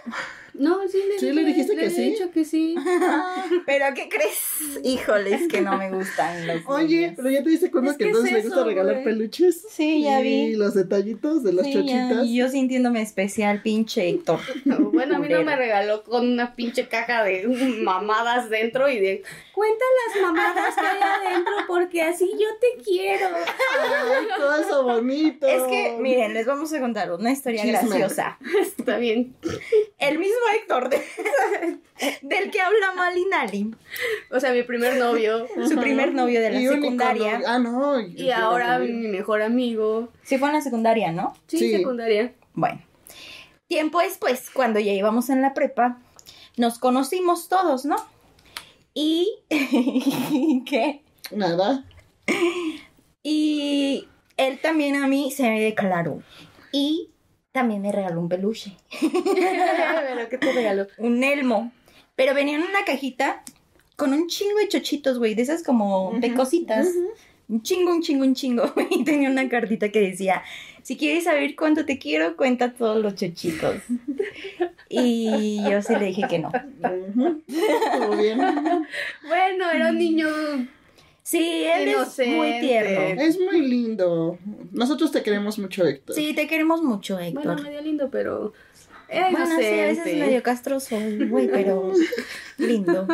[0.54, 2.10] No, sí le, ¿Sí le dijiste que sí?
[2.10, 2.74] dicho que sí.
[3.66, 4.78] ¿Pero qué crees?
[4.84, 7.12] Híjoles, que no me gustan los Oye, niños.
[7.16, 9.66] pero ya te diste cuenta Es que que entonces es le gusta regalar peluches.
[9.68, 10.56] Sí, ya Y vi.
[10.56, 12.26] los detallitos de las Sí, ya, chochitas.
[12.26, 14.40] y yo sintiéndome especial, pinche Héctor.
[14.94, 17.46] Bueno, a mí no me regaló con una pinche caja de
[17.82, 23.26] mamadas dentro y de cuenta las mamadas que hay adentro porque así yo te quiero.
[23.28, 25.46] Ay, todo eso bonito.
[25.48, 27.88] Es que, miren, les vamos a contar una historia Chisme.
[27.88, 28.38] graciosa.
[28.62, 29.34] Está bien.
[29.98, 31.02] El mismo Héctor de-
[32.22, 33.74] del que habla Malinali,
[34.30, 37.32] O sea, mi primer novio su primer novio de la Y único secundaria.
[37.34, 37.46] novio.
[37.48, 38.00] Ah, no.
[38.00, 40.08] y ahora mi mejor amigo.
[40.22, 41.34] Sí fue en la secundaria, ¿no?
[41.46, 41.70] Sí, Sí.
[41.76, 42.32] secundaria.
[42.54, 42.80] Bueno,
[43.66, 45.98] tiempo después, cuando ya íbamos en la prepa,
[46.56, 47.96] nos conocimos todos, ¿no?
[48.94, 49.28] Y...
[50.66, 51.02] ¿Qué?
[51.32, 51.84] Nada.
[53.22, 56.22] Y él también a mí se me declaró.
[56.72, 57.10] Y
[57.54, 60.88] también me regaló un peluche, Pero ¿qué te regaló?
[60.98, 61.70] un elmo.
[62.16, 63.44] Pero venía en una cajita
[63.94, 66.88] con un chingo de chochitos, güey, de esas como de cositas.
[67.48, 68.74] Un chingo, un chingo, un chingo.
[68.90, 70.42] Y tenía una cartita que decía,
[70.82, 73.76] si quieres saber cuánto te quiero, cuenta todos los chochitos.
[74.88, 76.50] Y yo sí le dije que no.
[76.52, 78.40] Estuvo bien.
[79.28, 80.26] Bueno, era un niño.
[81.24, 83.22] Sí, él es muy tierno.
[83.22, 84.38] Es muy lindo.
[84.72, 86.14] Nosotros te queremos mucho, Héctor.
[86.14, 87.62] Sí, te queremos mucho, Bueno, Héctor.
[87.62, 88.52] medio lindo, pero.
[89.08, 90.96] Era Bueno, sí, a veces medio castroso,
[91.28, 91.92] güey, pero
[92.58, 93.06] lindo.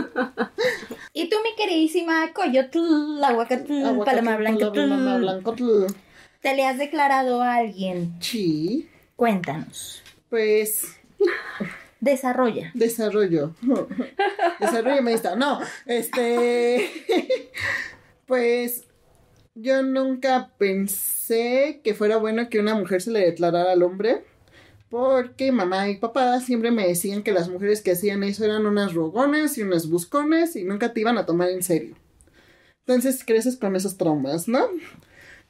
[1.12, 5.52] Y tú, mi queridísima Coyotl, Aguacatl, Aguacate, Paloma Blanca, Paloma Blanca.
[6.40, 8.14] ¿te le has declarado a alguien?
[8.20, 8.88] Sí.
[9.14, 10.02] Cuéntanos.
[10.30, 10.96] Pues
[12.00, 12.70] Desarrolla.
[12.74, 13.54] Desarrollo.
[14.60, 15.36] Desarrollo me está.
[15.36, 16.90] No, este.
[18.30, 18.84] Pues
[19.56, 24.22] yo nunca pensé que fuera bueno que una mujer se le declarara al hombre.
[24.88, 28.94] Porque mamá y papá siempre me decían que las mujeres que hacían eso eran unas
[28.94, 31.96] rogonas y unas buscones y nunca te iban a tomar en serio.
[32.86, 34.68] Entonces creces con esos traumas, ¿no?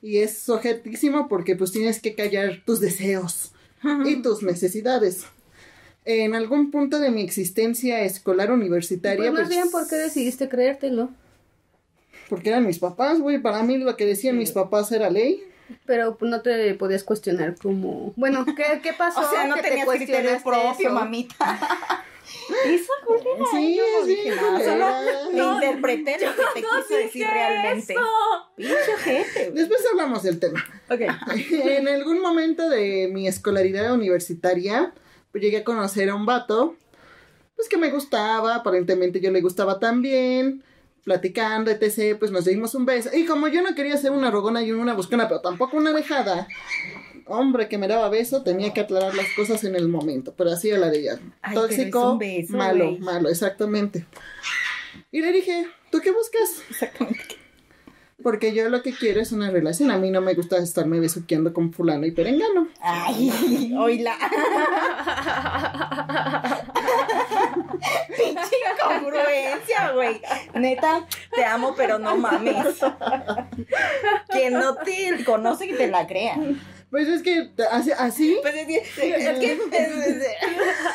[0.00, 3.52] Y es objetísimo porque pues tienes que callar tus deseos
[4.06, 5.26] y tus necesidades.
[6.06, 11.10] En algún punto de mi existencia escolar universitaria, Pues más bien, ¿por qué decidiste creértelo?
[12.30, 13.42] Porque eran mis papás, güey.
[13.42, 15.44] Para mí lo que decían mis papás era ley.
[15.84, 18.12] Pero no te podías cuestionar como...
[18.16, 19.20] Bueno, ¿qué, qué pasó?
[19.20, 20.90] O sea, no te tenías criterio propio, eso?
[20.90, 21.58] mamita.
[22.64, 23.44] Esa culera.
[23.52, 24.64] Sí, yo no dije nada.
[24.64, 27.94] Solo interpreté lo que te quiso decir realmente.
[28.56, 29.52] Pinche gente, güey.
[29.52, 30.64] Después hablamos del tema.
[30.88, 31.00] Ok.
[31.50, 34.92] en algún momento de mi escolaridad universitaria,
[35.32, 36.76] pues llegué a conocer a un vato,
[37.56, 40.62] pues que me gustaba, aparentemente yo le gustaba también,
[41.04, 43.10] platicando, etc., pues nos dimos un beso.
[43.14, 46.46] Y como yo no quería ser una rogona y una buscona, pero tampoco una dejada,
[47.26, 50.68] hombre que me daba beso, tenía que aclarar las cosas en el momento, pero así
[50.68, 51.20] era la de ella.
[51.42, 54.06] Ay, Tóxico, beso, malo, malo, exactamente.
[55.10, 56.62] Y le dije, ¿tú qué buscas?
[56.70, 57.39] Exactamente.
[58.22, 59.90] Porque yo lo que quiero es una relación.
[59.90, 62.68] A mí no me gusta estarme besuqueando con fulano y perengano.
[62.80, 64.14] Ay, oíla.
[68.16, 70.20] Pinche incongruencia, güey.
[70.54, 72.78] Neta, te amo, pero no mames.
[74.30, 76.36] Que no te conoce que te la crea.
[76.90, 79.58] Pues es que así, así, Pues es que, es que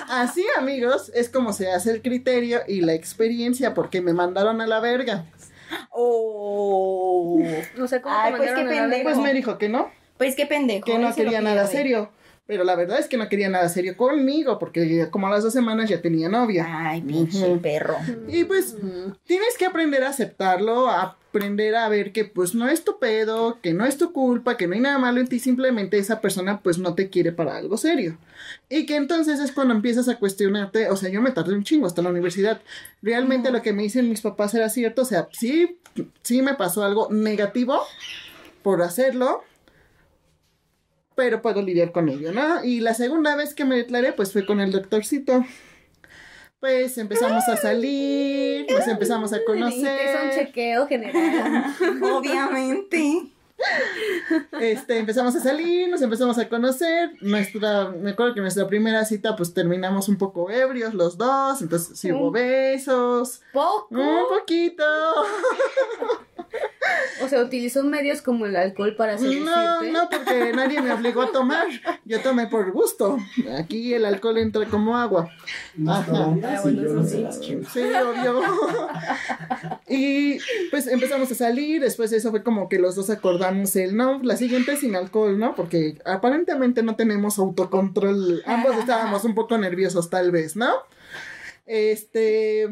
[0.09, 4.67] así, amigos, es como se hace el criterio y la experiencia, porque me mandaron a
[4.67, 5.23] la verga.
[5.91, 7.39] Oh.
[7.77, 9.03] No sé cómo Ay, te pues qué pendejo.
[9.03, 10.85] Pues me dijo que no, Pues qué pendejo.
[10.85, 12.09] que no quería que nada serio.
[12.47, 15.53] Pero la verdad es que no quería nada serio conmigo, porque como a las dos
[15.53, 16.65] semanas ya tenía novia.
[16.67, 17.61] Ay, pinche Ujú.
[17.61, 17.97] perro.
[18.27, 18.75] Y pues
[19.25, 23.59] tienes que aprender a aceptarlo, a aprender a ver que pues no es tu pedo,
[23.61, 26.61] que no es tu culpa, que no hay nada malo en ti, simplemente esa persona
[26.61, 28.17] pues no te quiere para algo serio.
[28.69, 31.87] Y que entonces es cuando empiezas a cuestionarte, o sea, yo me tardé un chingo
[31.87, 32.61] hasta la universidad.
[33.01, 35.77] Realmente lo que me dicen mis papás era cierto, o sea, sí,
[36.21, 37.81] sí me pasó algo negativo
[38.63, 39.43] por hacerlo,
[41.15, 42.63] pero puedo lidiar con ello, ¿no?
[42.63, 45.45] Y la segunda vez que me declaré, pues fue con el doctorcito.
[46.59, 51.65] Pues empezamos a salir, nos empezamos a Es un conocer, chequeo general.
[52.01, 53.31] Obviamente.
[54.59, 57.11] este, empezamos a salir, nos empezamos a conocer.
[57.21, 61.97] Nuestra, me acuerdo que nuestra primera cita, pues terminamos un poco ebrios los dos, entonces
[61.99, 63.87] sí hubo besos, Poco.
[63.91, 64.83] un poquito.
[67.23, 69.45] O sea, utilizó medios como el alcohol para seducirte.
[69.45, 71.67] No, no, porque nadie me obligó a tomar.
[72.03, 73.17] Yo tomé por gusto.
[73.57, 75.29] Aquí el alcohol entra como agua.
[75.87, 76.35] Ajá.
[76.43, 76.61] Ah.
[77.73, 78.41] Sí, obvio.
[79.87, 80.37] y
[80.69, 84.21] pues empezamos a salir, después de eso fue como que los dos acordamos el no,
[84.21, 85.55] la siguiente sin alcohol, ¿no?
[85.55, 88.43] Porque aparentemente no tenemos autocontrol.
[88.45, 90.73] Ambos estábamos un poco nerviosos tal vez, ¿no?
[91.65, 92.67] Este,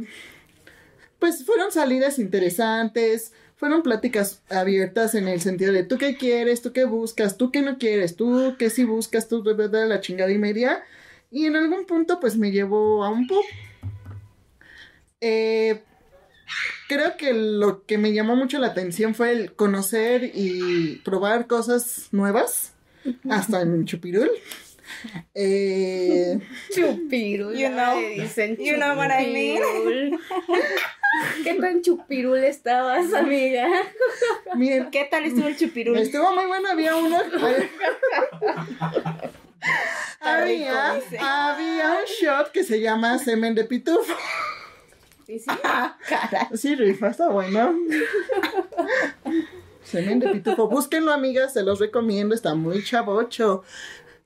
[1.19, 3.31] pues fueron salidas interesantes,
[3.63, 7.61] fueron pláticas abiertas en el sentido de tú qué quieres, tú qué buscas, tú qué
[7.61, 10.83] no quieres, tú qué sí buscas, tú de verdad la chingada y media.
[11.31, 13.45] Y en algún punto pues me llevó a un pub.
[15.21, 15.81] Eh,
[16.89, 22.09] creo que lo que me llamó mucho la atención fue el conocer y probar cosas
[22.11, 22.73] nuevas,
[23.29, 24.29] hasta en Chupirul.
[25.35, 26.39] Eh,
[26.73, 27.55] Chupirul.
[27.55, 27.97] You know.
[27.97, 30.19] dicen You know what I mean.
[31.43, 33.67] ¿Qué tan chupirul estabas, amiga?
[34.55, 35.97] miren, ¿Qué tal estuvo el chupirul?
[35.97, 37.17] estuvo muy bueno, había uno...
[39.61, 44.13] Está había, rico, había un shot que se llama semen de pitufo.
[45.27, 45.45] ¿Y sí?
[45.63, 45.97] Ah.
[46.53, 47.73] Sí, rifa, está bueno.
[49.83, 50.67] Semen de pitufo.
[50.67, 53.63] Búsquenlo, amigas, se los recomiendo, está muy chavocho.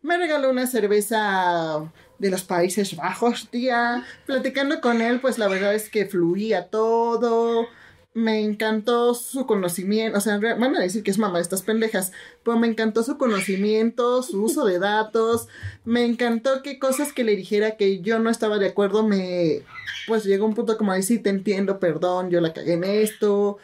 [0.08, 4.06] Me regaló una cerveza de los Países Bajos, tía.
[4.26, 7.68] Platicando con él, pues la verdad es que fluía todo.
[8.14, 12.14] Me encantó su conocimiento, o sea, van a decir que es mamá de estas pendejas,
[12.46, 15.50] pero me encantó su conocimiento, su uso de datos,
[15.84, 19.62] me encantó que cosas que le dijera que yo no estaba de acuerdo, me,
[20.08, 23.58] pues llegó un punto como de sí, te entiendo, perdón, yo la cagué en esto.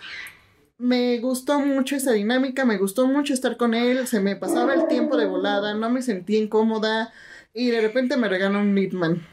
[0.83, 4.85] Me gustó mucho esa dinámica, me gustó mucho estar con él, se me pasaba el
[4.87, 7.13] tiempo de volada, no me sentía incómoda
[7.53, 9.25] y de repente me regaló un Midman.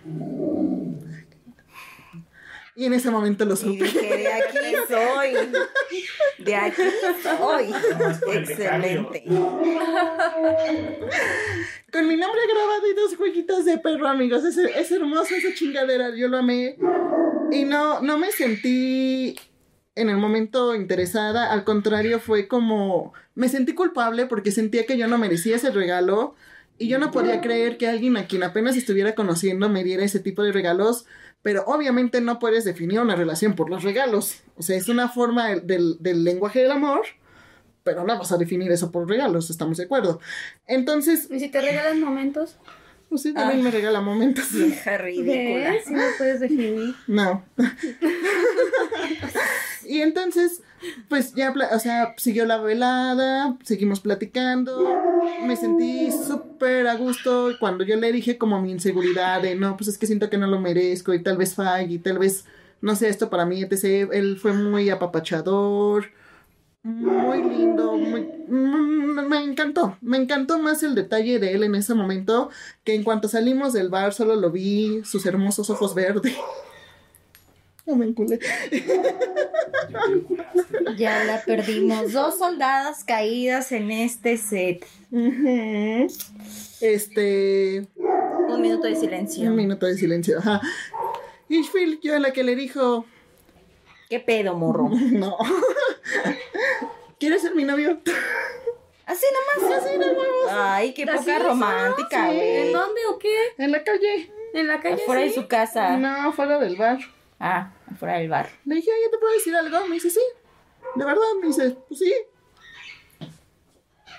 [2.77, 3.83] Y en ese momento lo Y supe.
[3.83, 4.59] dije, de aquí
[4.89, 5.35] soy.
[6.39, 6.83] De aquí
[7.21, 7.75] soy.
[8.33, 9.25] Excelente.
[11.93, 14.45] Con mi nombre grabado y dos jueguitos de perro, amigos.
[14.45, 16.77] Es, es hermosa esa chingadera, yo lo amé.
[17.51, 19.35] Y no, no me sentí
[20.01, 23.13] en el momento interesada, al contrario, fue como.
[23.35, 26.35] Me sentí culpable porque sentía que yo no merecía ese regalo.
[26.79, 30.19] Y yo no podía creer que alguien a quien apenas estuviera conociendo me diera ese
[30.19, 31.05] tipo de regalos.
[31.43, 34.41] Pero obviamente no puedes definir una relación por los regalos.
[34.57, 37.03] O sea, es una forma del- del, del lenguaje del amor.
[37.83, 40.21] Pero no vas a definir eso por regalos, estamos de acuerdo.
[40.67, 42.57] Entonces, ¿Y si te regalan momentos?
[43.11, 44.47] Usted también me regala momentos.
[44.53, 45.75] Vieja ridícula.
[45.85, 46.95] Si no puedes definir.
[47.09, 47.45] No.
[49.85, 50.63] y entonces,
[51.09, 54.89] pues ya, o sea, siguió la velada, seguimos platicando.
[55.43, 59.89] Me sentí súper a gusto cuando yo le dije como mi inseguridad de no, pues
[59.89, 62.45] es que siento que no lo merezco y tal vez falle y tal vez
[62.81, 64.11] no sé esto para mí, etc.
[64.13, 66.07] Él fue muy apapachador.
[66.83, 71.95] Muy lindo, muy, mm, me encantó, me encantó más el detalle de él en ese
[71.95, 72.51] momento,
[72.85, 76.35] que en cuanto salimos del bar solo lo vi, sus hermosos ojos verdes.
[77.87, 78.39] No me enculé.
[80.97, 82.13] Ya la perdimos.
[82.13, 84.87] Dos soldadas caídas en este set.
[86.81, 89.49] Este, Un minuto de silencio.
[89.51, 90.39] un minuto de silencio.
[90.39, 90.61] Ajá.
[91.49, 93.07] Ishfield, yo la que le dijo,
[94.09, 94.89] ¿Qué pedo, morro?
[95.13, 95.37] no.
[97.19, 98.01] ¿Quieres ser mi novio?
[99.07, 99.27] Así
[99.59, 99.83] nomás.
[99.83, 100.47] Así nos vamos.
[100.51, 102.37] Ay, qué ¿Así poca romántica, Sí.
[102.37, 102.57] güey.
[102.59, 103.37] ¿En dónde o qué?
[103.59, 104.33] En la calle.
[104.55, 105.03] ¿En la calle?
[105.03, 105.97] Afuera de su casa.
[105.97, 106.99] No, fuera del bar.
[107.39, 108.51] Ah, afuera del bar.
[108.65, 109.87] Le dije, oye, ¿te puedo decir algo?
[109.87, 110.21] Me dice, sí.
[110.95, 112.13] De verdad, me dice, pues sí.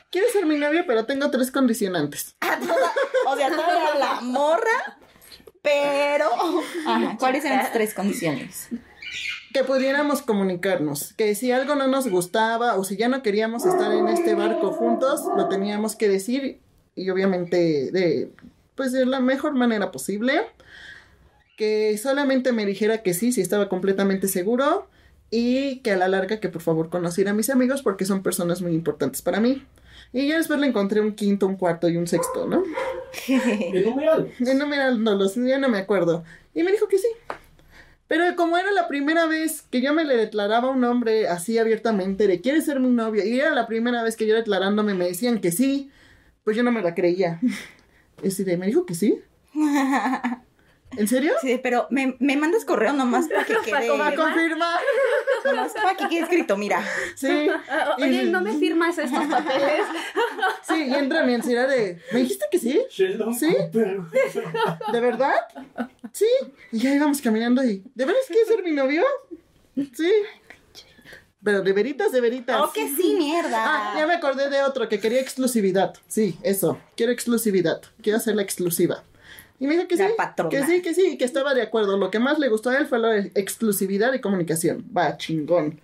[0.09, 2.35] Quieres ser mi novio, pero tengo tres condicionantes.
[3.23, 4.97] O sea, todavía la morra,
[5.61, 6.27] pero.
[6.87, 7.15] Ajá.
[7.19, 8.67] ¿Cuáles eran las tres condiciones?
[9.53, 11.13] Que pudiéramos comunicarnos.
[11.13, 14.71] Que si algo no nos gustaba o si ya no queríamos estar en este barco
[14.71, 16.59] juntos, lo teníamos que decir.
[16.95, 18.31] Y obviamente de,
[18.75, 20.41] pues de la mejor manera posible.
[21.57, 24.87] Que solamente me dijera que sí, si estaba completamente seguro.
[25.29, 28.61] Y que a la larga que por favor conociera a mis amigos porque son personas
[28.61, 29.65] muy importantes para mí.
[30.13, 32.63] Y ya después le encontré un quinto, un cuarto y un sexto, ¿no?
[33.27, 34.31] El numeral.
[34.39, 36.23] Enumerándolos, ya no me acuerdo.
[36.53, 37.07] Y me dijo que sí.
[38.11, 41.57] Pero como era la primera vez que yo me le declaraba a un hombre así
[41.57, 43.23] abiertamente de ¿quieres ser mi novia?
[43.23, 45.89] Y era la primera vez que yo declarándome me decían que sí,
[46.43, 47.39] pues yo no me la creía.
[48.21, 49.21] Es decir, me dijo que sí.
[50.97, 51.33] ¿En serio?
[51.41, 53.89] Sí, pero me, me mandas correo nomás para que quede.
[53.97, 54.79] Para confirmar.
[55.45, 56.83] Nomás para que quede escrito, mira.
[57.15, 57.27] Sí.
[57.69, 59.81] Ah, Y- Oye, ¿no me firmas estos papeles?
[60.67, 62.81] Sí, y entra mi ansiedad de ¿me dijiste que sí?
[62.89, 63.47] Sheldon ¿Sí?
[63.53, 63.99] Cooper.
[64.91, 65.33] ¿De verdad?
[66.11, 66.25] Sí.
[66.71, 69.03] Y ya íbamos caminando y ¿de veras quieres ser mi novio?
[69.93, 70.11] Sí.
[71.43, 72.61] Pero de veritas, de veritas.
[72.63, 73.63] Oh, que sí, mierda.
[73.65, 75.93] Ah, ya me acordé de otro que quería exclusividad.
[76.07, 76.79] Sí, eso.
[76.95, 77.81] Quiero exclusividad.
[78.03, 79.03] Quiero hacerla exclusiva.
[79.61, 80.13] Y me dijo que La sí.
[80.17, 80.49] patrona.
[80.49, 81.95] Que sí, que sí, que estaba de acuerdo.
[81.95, 84.83] Lo que más le gustó a él fue la exclusividad y comunicación.
[84.97, 85.79] Va, chingón.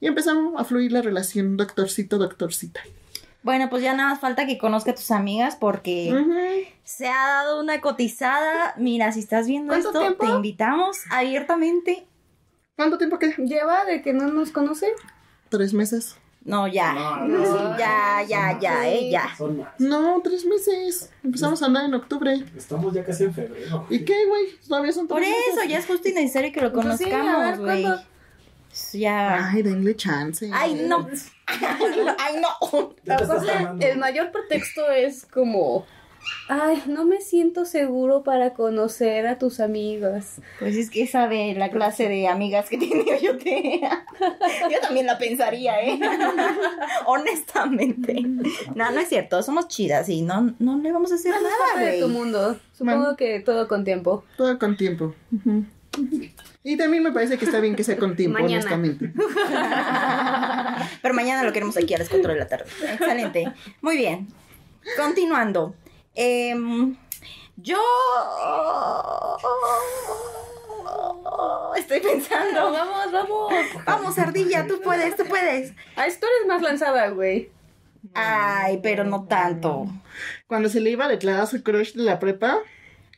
[0.00, 2.80] Y empezamos a fluir la relación doctorcito, doctorcita.
[3.42, 6.12] Bueno, pues ya nada más falta que conozca a tus amigas porque
[6.84, 8.74] se ha dado una cotizada.
[8.76, 10.26] Mira, si estás viendo ¿Cuánto esto, tiempo?
[10.26, 12.06] te invitamos abiertamente.
[12.76, 13.34] ¿Cuánto tiempo queda?
[13.38, 14.88] ¿Lleva de que no nos conoce?
[15.48, 16.16] Tres meses.
[16.44, 16.92] No, ya.
[16.92, 19.34] No, no, son Ya, ya, ya, eh, ya.
[19.36, 19.68] Son más.
[19.78, 21.10] No, tres meses.
[21.22, 22.44] Empezamos a andar en octubre.
[22.56, 23.86] Estamos ya casi en febrero.
[23.88, 24.46] ¿Y qué, güey?
[24.66, 25.70] Todavía son tres Por eso, meses.
[25.70, 27.82] ya es justo y necesario que lo Pues sí, conozcamos, güey.
[27.82, 28.02] ¿cuándo?
[28.92, 29.50] Ya.
[29.50, 30.50] Ay, denle chance.
[30.52, 31.06] Ay, no.
[32.18, 32.94] Ay, no.
[33.04, 33.86] Ya te estás Aparte, tardando.
[33.86, 35.86] el mayor pretexto es como,
[36.48, 40.40] ay, no me siento seguro para conocer a tus amigas.
[40.58, 43.80] Pues es que esa de la clase de amigas que tiene yo te...
[44.70, 45.98] Yo también la pensaría, ¿eh?
[47.06, 48.14] Honestamente.
[48.74, 49.42] No, no es cierto.
[49.42, 52.16] Somos chidas y no, no le vamos a hacer nada, parte de tu güey.
[52.18, 52.58] mundo.
[52.76, 54.24] Supongo que todo con tiempo.
[54.36, 55.14] Todo con tiempo.
[56.64, 58.54] Y también me parece que está bien que sea con tiempo, Mañana.
[58.54, 59.12] honestamente.
[61.02, 62.66] Pero mañana lo queremos aquí a las 4 de la tarde.
[62.92, 63.52] Excelente.
[63.80, 64.28] Muy bien.
[64.96, 65.74] Continuando.
[66.14, 66.96] Em,
[67.56, 67.78] yo...
[71.76, 72.72] Estoy pensando.
[72.72, 73.52] Vamos, vamos.
[73.86, 75.72] Vamos, Ardilla, tú puedes, tú puedes.
[75.96, 77.50] Ah, esto eres más lanzada, güey.
[78.14, 79.86] Ay, pero no tanto.
[80.46, 82.58] Cuando se le iba a declarar su crush de la prepa,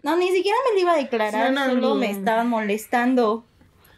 [0.03, 1.95] No, ni siquiera me lo iba a declarar, Sí, no, solo no.
[1.97, 3.45] me estaban molestando.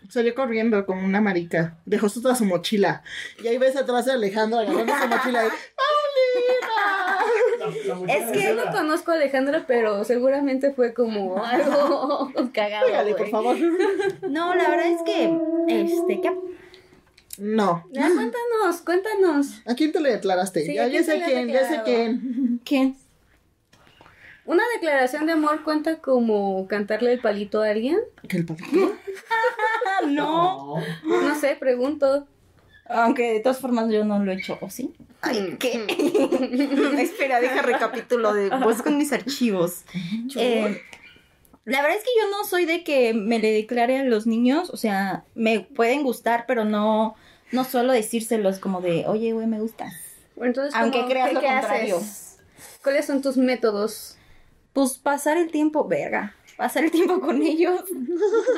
[0.09, 1.77] salió corriendo como una marica.
[1.85, 3.03] Dejó toda su mochila.
[3.43, 6.96] Y ahí ves atrás a Alejandro agarrando su mochila y ¡Paulina!
[8.09, 12.87] Es que no conozco a Alejandra, pero seguramente fue como algo cagado.
[12.87, 13.57] Pégale, por favor.
[14.29, 16.33] No, la verdad es que, este, ¿qué?
[17.39, 17.85] No.
[17.91, 19.63] Ya, cuéntanos, cuéntanos.
[19.67, 20.65] ¿A quién te le declaraste?
[20.65, 22.61] Sí, ya, ¿a ya quién sé quién, ya sé quién.
[22.65, 22.97] ¿Quién?
[24.47, 27.99] ¿Una declaración de amor cuenta como cantarle el palito a alguien?
[28.29, 28.95] ¿Que el papito?
[29.31, 30.77] Ah, no.
[31.05, 31.21] No.
[31.23, 32.27] No sé, pregunto.
[32.89, 34.95] Aunque de todas formas yo no lo he hecho, ¿o sí?
[35.23, 35.87] Ay, ¿qué?
[37.01, 39.85] Espera, deja recapitulo de pues con mis archivos.
[40.37, 40.83] Eh,
[41.65, 44.71] la verdad es que yo no soy de que me le declare a los niños,
[44.71, 47.17] o sea, me pueden gustar, pero no,
[47.51, 49.93] no suelo decírselos como de, oye, güey, me gustas.
[50.41, 51.97] Entonces, Aunque ¿cómo- creas qué- lo qué contrario.
[51.97, 52.39] haces?
[52.85, 54.17] ¿Cuáles son tus métodos?
[54.73, 57.83] Pues pasar el tiempo, verga, pasar el tiempo con ellos.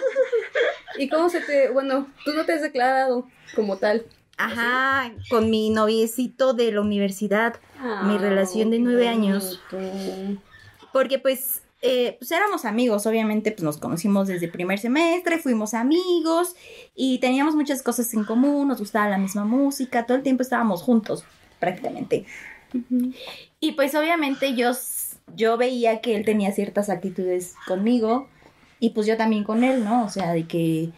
[0.99, 1.71] ¿Y cómo se te...
[1.71, 4.05] Bueno, tú no te has declarado como tal.
[4.39, 7.57] Ajá, con mi noviecito de la universidad.
[8.05, 9.61] Mi relación de nueve años.
[10.93, 16.57] Porque pues eh, pues éramos amigos, obviamente, pues nos conocimos desde primer semestre, fuimos amigos
[16.97, 20.83] y teníamos muchas cosas en común, nos gustaba la misma música, todo el tiempo estábamos
[20.83, 21.25] juntos,
[21.61, 22.27] prácticamente.
[23.61, 24.73] Y pues obviamente yo,
[25.37, 28.29] yo veía que él tenía ciertas actitudes conmigo
[28.81, 30.05] y pues yo también con él, ¿no?
[30.05, 30.91] O sea, de que,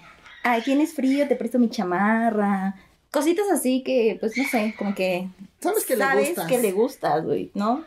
[0.43, 2.77] ay, tienes frío, te presto mi chamarra,
[3.11, 5.29] cositas así que, pues no sé, como que
[5.61, 6.47] Sabes que le sabes gustas.
[6.49, 7.85] que le gustas, güey, ¿no?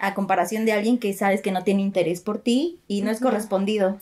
[0.00, 3.20] A comparación de alguien que sabes que no tiene interés por ti y no es
[3.20, 3.98] correspondido.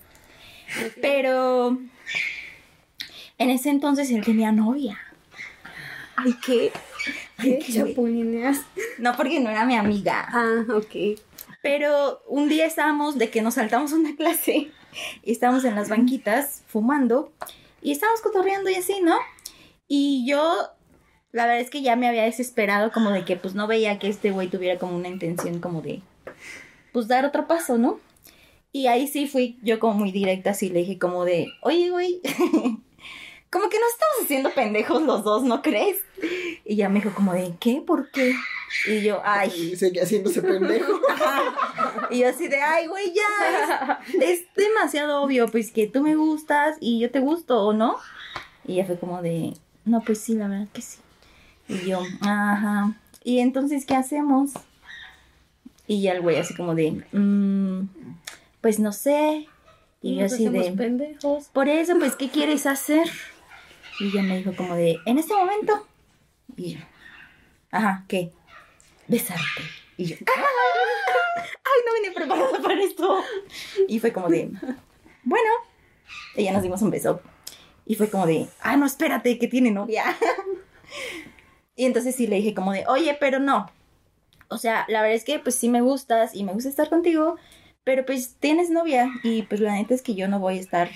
[1.00, 1.78] Pero
[3.38, 4.98] en ese entonces él tenía novia.
[6.16, 6.72] Ay, ¿qué?
[7.36, 8.62] Ay, ¿Qué qué- chapulineas?
[8.98, 10.26] No, porque no era mi amiga.
[10.32, 11.18] Ah, ok.
[11.62, 14.70] Pero un día estábamos de que nos saltamos una clase
[15.22, 17.32] y estábamos en las banquitas fumando
[17.82, 19.16] y estábamos cotorreando y así, ¿no?
[19.88, 20.68] Y yo,
[21.32, 24.08] la verdad es que ya me había desesperado como de que pues no veía que
[24.08, 26.00] este güey tuviera como una intención como de
[26.92, 28.00] pues dar otro paso, ¿no?
[28.70, 32.20] Y ahí sí fui yo como muy directa, así le dije como de, oye, güey,
[33.50, 35.98] como que nos estamos haciendo pendejos los dos, ¿no crees?
[36.64, 37.80] Y ya me dijo como de, ¿qué?
[37.86, 38.34] ¿Por qué?
[38.88, 41.00] Y yo, ay, Y sigue haciéndose pendejo.
[42.10, 44.00] y yo así de, ay, güey, ya.
[44.20, 47.96] Es, es demasiado obvio, pues, que tú me gustas y yo te gusto, ¿o no?
[48.66, 49.54] Y ella fue como de,
[49.84, 50.98] no, pues sí, la verdad que sí.
[51.68, 52.94] Y yo, ajá.
[53.22, 54.50] ¿Y entonces qué hacemos?
[55.86, 57.88] Y ya el güey así como de, "Mm,
[58.60, 59.46] pues no sé.
[60.02, 61.46] Y yo así de, pendejos.
[61.48, 63.08] por eso, pues, ¿qué quieres hacer?
[64.00, 65.86] Y ella me dijo como de, en este momento.
[66.56, 66.80] Y yo,
[67.70, 68.30] ajá, ¿qué?
[69.08, 69.62] Besarte.
[69.96, 73.22] Y yo, ay, no venía preparada para esto.
[73.88, 74.50] Y fue como de,
[75.22, 75.50] bueno,
[76.36, 77.20] y ya nos dimos un beso.
[77.86, 80.04] Y fue como de, ah, no, espérate, que tiene novia.
[81.76, 83.70] Y entonces sí le dije como de, oye, pero no.
[84.48, 87.36] O sea, la verdad es que pues sí me gustas y me gusta estar contigo,
[87.82, 90.88] pero pues tienes novia y pues la neta es que yo no voy a estar,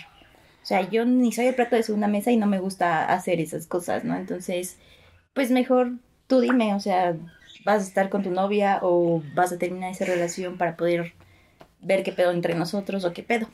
[0.62, 3.40] o sea, yo ni soy el plato de segunda mesa y no me gusta hacer
[3.40, 4.16] esas cosas, ¿no?
[4.16, 4.78] Entonces,
[5.34, 5.92] pues mejor
[6.26, 7.16] tú dime, o sea,
[7.64, 11.14] vas a estar con tu novia o vas a terminar esa relación para poder
[11.80, 13.48] ver qué pedo entre nosotros o qué pedo.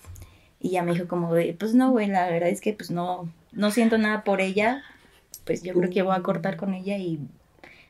[0.64, 3.30] Y ya me dijo como de, pues no, güey, la verdad es que pues no,
[3.52, 4.82] no siento nada por ella,
[5.44, 7.18] pues yo creo que voy a cortar con ella y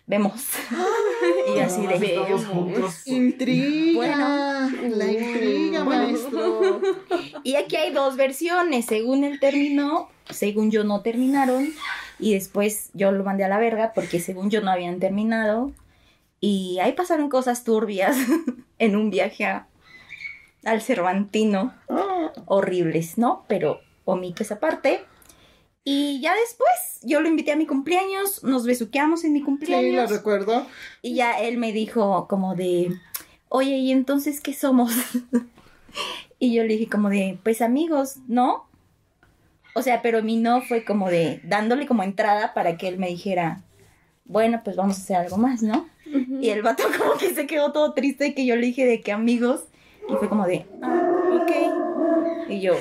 [0.08, 0.48] vemos.
[1.56, 2.18] y así de,
[2.52, 3.06] juntos.
[3.06, 3.94] Intriga.
[3.94, 4.96] Bueno.
[4.96, 6.02] la intriga, Bueno.
[6.02, 6.80] maestro.
[7.44, 11.68] Y aquí hay dos versiones, según él terminó, según yo no terminaron,
[12.18, 15.70] y después yo lo mandé a la verga porque según yo no habían terminado,
[16.40, 18.16] y ahí pasaron cosas turbias
[18.80, 19.68] en un viaje a-
[20.64, 21.74] al Cervantino,
[22.46, 23.44] horribles, ¿no?
[23.48, 25.04] Pero omito esa parte.
[25.84, 29.46] Y ya después yo lo invité a mi cumpleaños, nos besuqueamos en mi Sí, lo
[29.46, 30.10] cumpleaños.
[30.10, 30.66] recuerdo.
[31.02, 32.90] Y ya él me dijo como de,
[33.48, 34.92] oye, ¿y entonces qué somos?
[36.38, 38.66] y yo le dije como de, pues amigos, ¿no?
[39.74, 43.08] O sea, pero mi no fue como de, dándole como entrada para que él me
[43.08, 43.62] dijera,
[44.24, 45.88] bueno, pues vamos a hacer algo más, ¿no?
[46.40, 49.12] Y el vato como que se quedó todo triste que yo le dije de que
[49.12, 49.64] amigos.
[50.08, 52.50] Y fue como de, ah, ok.
[52.50, 52.74] Y yo,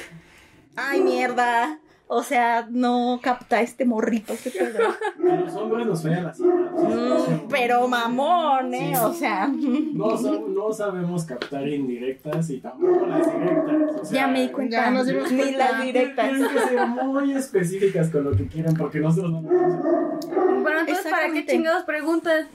[0.75, 1.79] ay, mierda.
[2.15, 4.77] O sea, no capta este morrito, este pedo.
[5.17, 6.39] Los hombres nos fallan las.
[6.39, 8.91] Mm, pero mamón, ¿eh?
[8.93, 9.01] Sí.
[9.03, 9.47] O sea.
[9.93, 14.01] No, sab- no sabemos captar indirectas y tampoco las directas.
[14.01, 14.75] O sea, Ya me di cuenta.
[14.83, 15.71] ya nos dimos Ni cuenta.
[15.71, 16.29] las directas.
[16.29, 20.51] Tienen que ser muy específicas con lo que quieran porque nosotros no lo vamos a
[20.61, 22.45] Bueno, entonces, ¿para qué chingados preguntas?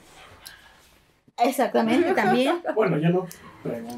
[1.37, 2.55] Exactamente, también.
[2.75, 3.25] Bueno, yo no
[3.63, 3.89] Bueno.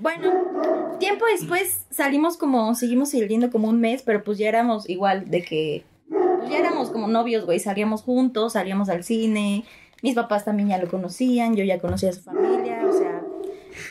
[0.00, 5.30] Bueno, tiempo después salimos como, seguimos saliendo como un mes, pero pues ya éramos igual
[5.30, 9.64] de que, pues ya éramos como novios, güey, salíamos juntos, salíamos al cine,
[10.02, 13.22] mis papás también ya lo conocían, yo ya conocía a su familia, o sea,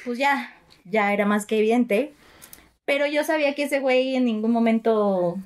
[0.06, 0.56] pues ya,
[0.86, 2.14] ya era más que evidente,
[2.86, 5.38] pero yo sabía que ese güey en ningún momento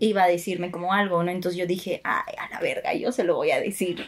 [0.00, 1.30] iba a decirme como algo, ¿no?
[1.30, 4.06] Entonces yo dije, ay, a la verga, yo se lo voy a decir.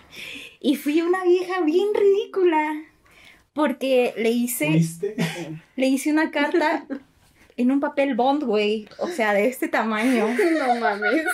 [0.64, 2.82] Y fui una vieja bien ridícula.
[3.52, 5.16] Porque le hice, ¿Viste?
[5.76, 6.86] le hice una carta
[7.56, 8.88] en un papel bond, güey.
[8.98, 10.28] O sea, de este tamaño.
[10.58, 11.26] No mames.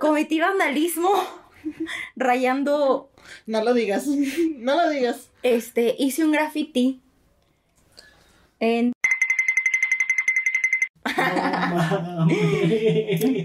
[0.00, 1.10] Cometí vandalismo
[2.16, 3.10] rayando,
[3.46, 4.06] No lo digas.
[4.06, 5.30] No lo digas.
[5.42, 7.00] este, hice un graffiti
[8.58, 8.92] en
[11.06, 12.26] No.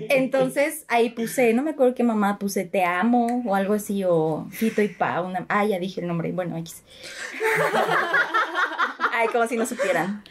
[0.09, 4.47] Entonces ahí puse, no me acuerdo qué mamá puse, te amo o algo así, o
[4.51, 6.83] Fito y Pa, una, ah, ya dije el nombre, bueno, X.
[9.13, 10.23] Ay, como si no supieran.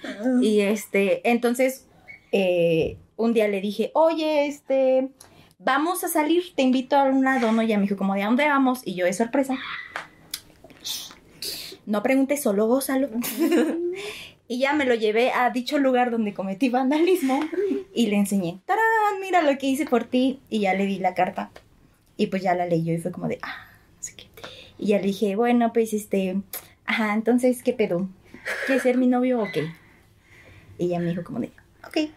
[0.42, 1.86] Y este, entonces,
[2.32, 5.08] eh, un día le dije, oye, este,
[5.58, 7.62] vamos a salir, te invito a un lado, ¿no?
[7.62, 8.80] Y ella me dijo, como, ¿de dónde vamos?
[8.84, 9.58] Y yo, es sorpresa.
[11.86, 13.08] no preguntes, solo gózalo.
[14.50, 17.38] Y ya me lo llevé a dicho lugar donde cometí vandalismo
[17.94, 19.20] y le enseñé, ¡tarán!
[19.20, 20.40] Mira lo que hice por ti.
[20.50, 21.52] Y ya le di la carta.
[22.16, 24.26] Y pues ya la leyó y fue como de, ah, no sé qué.
[24.76, 26.42] Y ya le dije, bueno, pues este,
[26.84, 28.08] ajá, entonces, ¿qué pedo?
[28.66, 29.70] ¿Quieres ser mi novio o qué?
[30.78, 31.52] Y ella me dijo como de,
[31.86, 32.10] ok.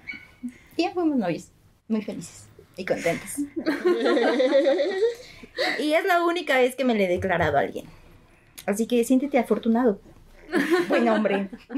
[0.75, 1.51] Y ya fuimos novios,
[1.87, 3.37] muy felices y contentos.
[5.79, 7.85] y es la única vez que me le he declarado a alguien.
[8.65, 10.01] Así que siéntete afortunado.
[10.89, 11.49] Buen hombre.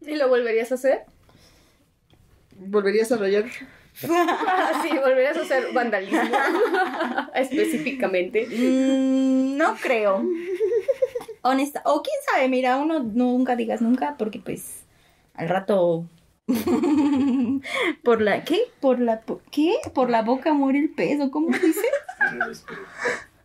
[0.00, 1.02] ¿Y lo volverías a hacer?
[2.56, 3.44] ¿Volverías a rayar?
[3.94, 4.08] sí,
[4.98, 6.20] volverías a hacer vandalismo.
[7.34, 8.46] Específicamente.
[8.46, 10.24] Mm, no creo.
[11.42, 11.82] Honesta.
[11.84, 14.84] O quién sabe, mira, uno nunca digas nunca, porque pues
[15.34, 16.06] al rato.
[18.04, 18.44] por la.
[18.44, 18.60] ¿Qué?
[18.80, 19.20] Por la.
[19.20, 19.74] por- ¿Qué?
[19.94, 21.80] Por la boca muere el pez, ¿o cómo dice?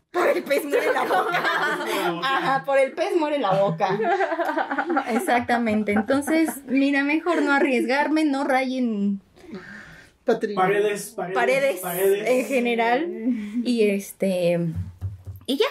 [0.12, 1.44] Por el pez muere la boca.
[2.24, 4.00] Ajá, por el pez muere la boca.
[5.12, 5.92] Exactamente.
[5.92, 9.22] Entonces, mira, mejor no arriesgarme, no rayen
[10.28, 10.56] Patricia.
[10.56, 13.08] Paredes, paredes, paredes, en general.
[13.64, 14.60] Y este.
[15.46, 15.66] Y ya.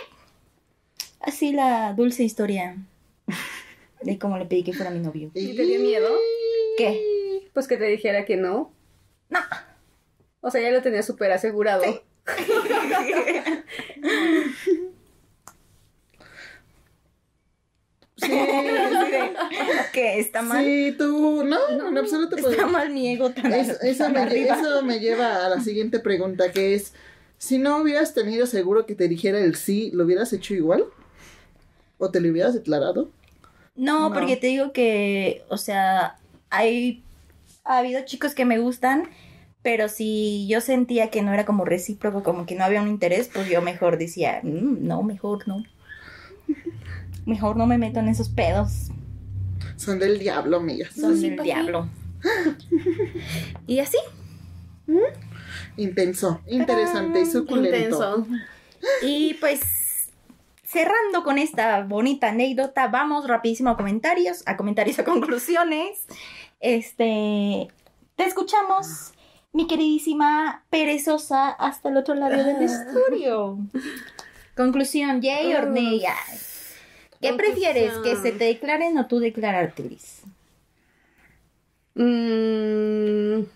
[1.20, 2.76] Así la dulce historia
[4.03, 5.30] de cómo le pedí que fuera mi novio.
[5.34, 6.09] ¿Y te dio miedo?
[6.78, 7.49] ¿Qué?
[7.53, 8.72] Pues que te dijera que no.
[9.28, 9.41] No.
[10.41, 11.82] O sea, ya lo tenía súper asegurado.
[11.82, 12.01] Sí,
[19.93, 20.18] ¿Qué?
[20.20, 20.64] ¿Está mal?
[20.64, 22.37] sí, tú, no, en absoluto.
[22.37, 25.61] pues, Está mal mi ego tan, es- eso, tan me, eso me lleva a la
[25.61, 26.93] siguiente pregunta, que es,
[27.39, 30.85] si no hubieras tenido seguro que te dijera el sí, ¿lo hubieras hecho igual?
[31.99, 33.11] ¿O te lo hubieras declarado?
[33.74, 34.14] No, No.
[34.14, 36.16] porque te digo que, o sea,
[36.51, 37.03] hay,
[37.64, 39.09] ha habido chicos que me gustan,
[39.67, 43.29] pero si yo sentía que no era como recíproco, como que no había un interés,
[43.35, 45.64] pues yo mejor decía, "Mm, no, mejor no.
[47.25, 48.93] Mejor no me meto en esos pedos,
[49.75, 50.95] Son del diablo, amigas.
[50.95, 51.89] son sí, del diablo.
[53.67, 53.99] y así,
[55.77, 58.19] Intenso, interesante y suculento.
[58.21, 58.27] Intenso.
[59.03, 59.62] y pues
[60.62, 66.07] cerrando con esta bonita anécdota, vamos rapidísimo a comentarios, a comentarios a conclusiones.
[66.61, 67.67] Este,
[68.14, 69.12] te escuchamos,
[69.57, 73.57] mi queridísima perezosa, hasta el otro lado del estudio.
[74.55, 76.05] Conclusión, yay or nay.
[76.05, 76.39] Ay.
[77.23, 77.95] ¿Qué prefieres?
[78.05, 80.25] ¿Que se te declaren o tú declararte, Liz?
[81.95, 83.47] Mm,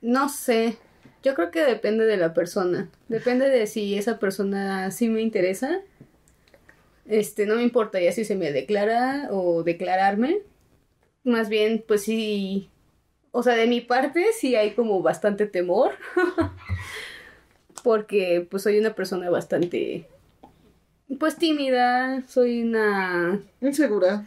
[0.00, 0.78] no sé.
[1.22, 2.88] Yo creo que depende de la persona.
[3.08, 5.82] Depende de si esa persona sí me interesa.
[7.04, 10.38] Este, no me importa ya si se me declara o declararme.
[11.22, 12.70] Más bien, pues sí.
[13.36, 15.92] O sea, de mi parte sí hay como bastante temor.
[17.82, 20.06] Porque pues soy una persona bastante
[21.18, 24.24] pues tímida, soy una Insegura,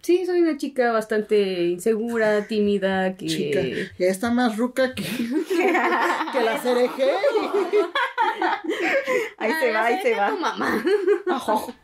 [0.00, 3.60] sí, soy una chica bastante insegura, tímida, que chica.
[3.98, 5.02] Ya está más ruca que,
[6.32, 7.10] que la cereje.
[9.38, 10.30] Ahí Ah, se va, ahí se va.
[10.30, 10.84] tu mamá.
[11.30, 11.74] Ojo.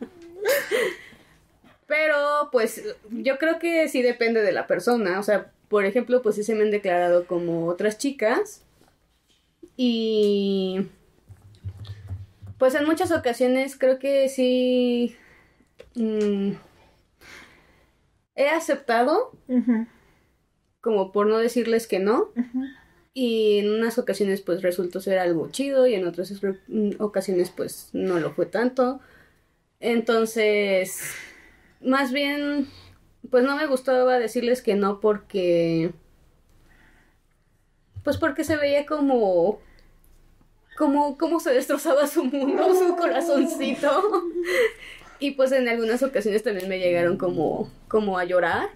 [1.87, 5.21] Pero, pues, yo creo que sí depende de la persona.
[5.21, 8.63] O sea, por ejemplo, pues sí se me han declarado como otras chicas.
[9.75, 10.87] Y.
[12.59, 15.17] Pues en muchas ocasiones creo que sí.
[15.95, 16.51] mm,
[18.35, 19.33] he aceptado,
[20.83, 22.33] como por no decirles que no.
[23.15, 27.89] Y en unas ocasiones pues resultó ser algo chido y en otras mm, ocasiones pues
[27.95, 29.01] no lo fue tanto.
[29.81, 31.15] Entonces,
[31.81, 32.69] más bien,
[33.31, 35.93] pues no me gustaba decirles que no porque,
[38.03, 39.61] pues porque se veía como,
[40.77, 43.91] como, como se destrozaba su mundo, su corazoncito.
[45.19, 48.71] Y pues en algunas ocasiones también me llegaron como, como a llorar.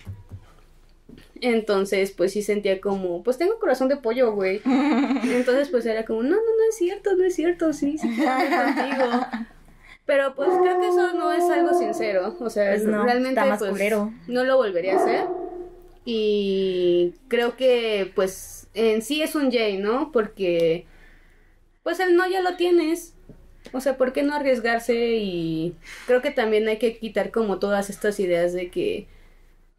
[1.40, 4.62] Entonces, pues sí sentía como, pues tengo corazón de pollo, güey.
[4.64, 9.26] Entonces, pues era como, no, no, no es cierto, no es cierto, sí, sí, contigo.
[10.06, 12.36] Pero pues creo que eso no es algo sincero.
[12.38, 13.92] O sea, Pues no, realmente está más pues,
[14.28, 15.24] no lo volvería a hacer.
[16.04, 20.12] Y creo que pues en sí es un Jay, ¿no?
[20.12, 20.86] Porque
[21.82, 23.14] pues el no ya lo tienes.
[23.72, 25.16] O sea, ¿por qué no arriesgarse?
[25.16, 25.74] Y
[26.06, 29.08] creo que también hay que quitar como todas estas ideas de que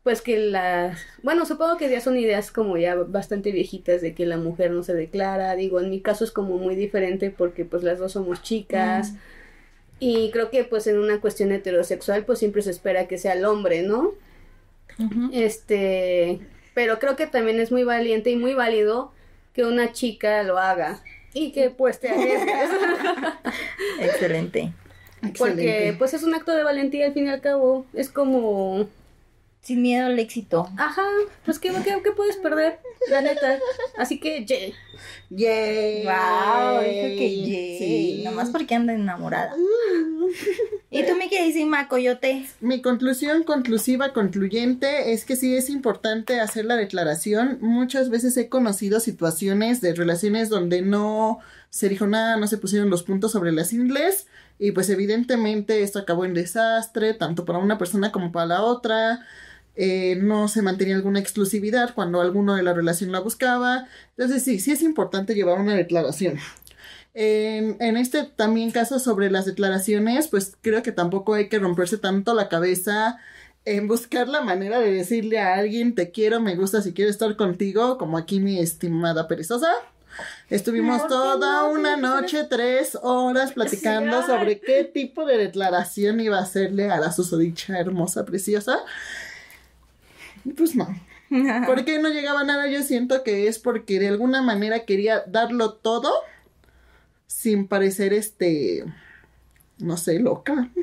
[0.04, 4.26] pues que la bueno supongo que ya son ideas como ya bastante viejitas de que
[4.26, 7.84] la mujer no se declara digo en mi caso es como muy diferente porque pues
[7.84, 9.16] las dos somos chicas
[10.00, 13.46] y creo que pues en una cuestión heterosexual pues siempre se espera que sea el
[13.46, 14.14] hombre no
[15.32, 16.40] este
[16.74, 19.12] pero creo que también es muy valiente y muy válido
[19.54, 21.02] que una chica lo haga
[21.34, 22.70] y que pues te arriesgues
[24.00, 24.74] Excelente.
[25.38, 27.86] Porque pues es un acto de valentía al fin y al cabo.
[27.94, 28.88] Es como...
[29.62, 30.70] Sin miedo al éxito.
[30.78, 31.04] Ajá,
[31.44, 32.80] pues ¿qué, qué, qué puedes perder?
[33.10, 33.60] La neta.
[33.98, 34.74] Así que, ye.
[35.30, 36.04] Yay.
[36.04, 37.78] Wow, dijo que yay.
[37.78, 38.22] Sí.
[38.24, 39.54] Nomás porque anda enamorada.
[40.90, 42.46] ¿Y tú, mi queridísima Coyote?
[42.60, 47.58] Mi conclusión conclusiva, concluyente, es que sí es importante hacer la declaración.
[47.62, 51.40] Muchas veces he conocido situaciones de relaciones donde no
[51.70, 54.28] se dijo nada, no se pusieron los puntos sobre las ingles
[54.60, 59.26] y pues evidentemente esto acabó en desastre, tanto para una persona como para la otra.
[59.80, 63.88] Eh, no se mantenía alguna exclusividad cuando alguno de la relación la buscaba.
[64.18, 66.40] Entonces sí, sí es importante llevar una declaración.
[67.14, 71.98] En, en este también caso sobre las declaraciones, pues creo que tampoco hay que romperse
[71.98, 73.18] tanto la cabeza
[73.66, 77.36] en buscar la manera de decirle a alguien te quiero, me gusta si quiero estar
[77.36, 79.70] contigo, como aquí mi estimada perezosa.
[80.50, 81.72] Estuvimos ¿Por qué toda no?
[81.72, 87.12] una noche, tres horas, platicando sobre qué tipo de declaración iba a hacerle a la
[87.12, 88.80] susodicha hermosa, preciosa.
[90.56, 90.88] Pues no.
[91.66, 92.68] ¿Por qué no llegaba nada?
[92.68, 96.12] Yo siento que es porque de alguna manera quería darlo todo
[97.26, 98.86] sin parecer este,
[99.80, 100.70] no sé, loca.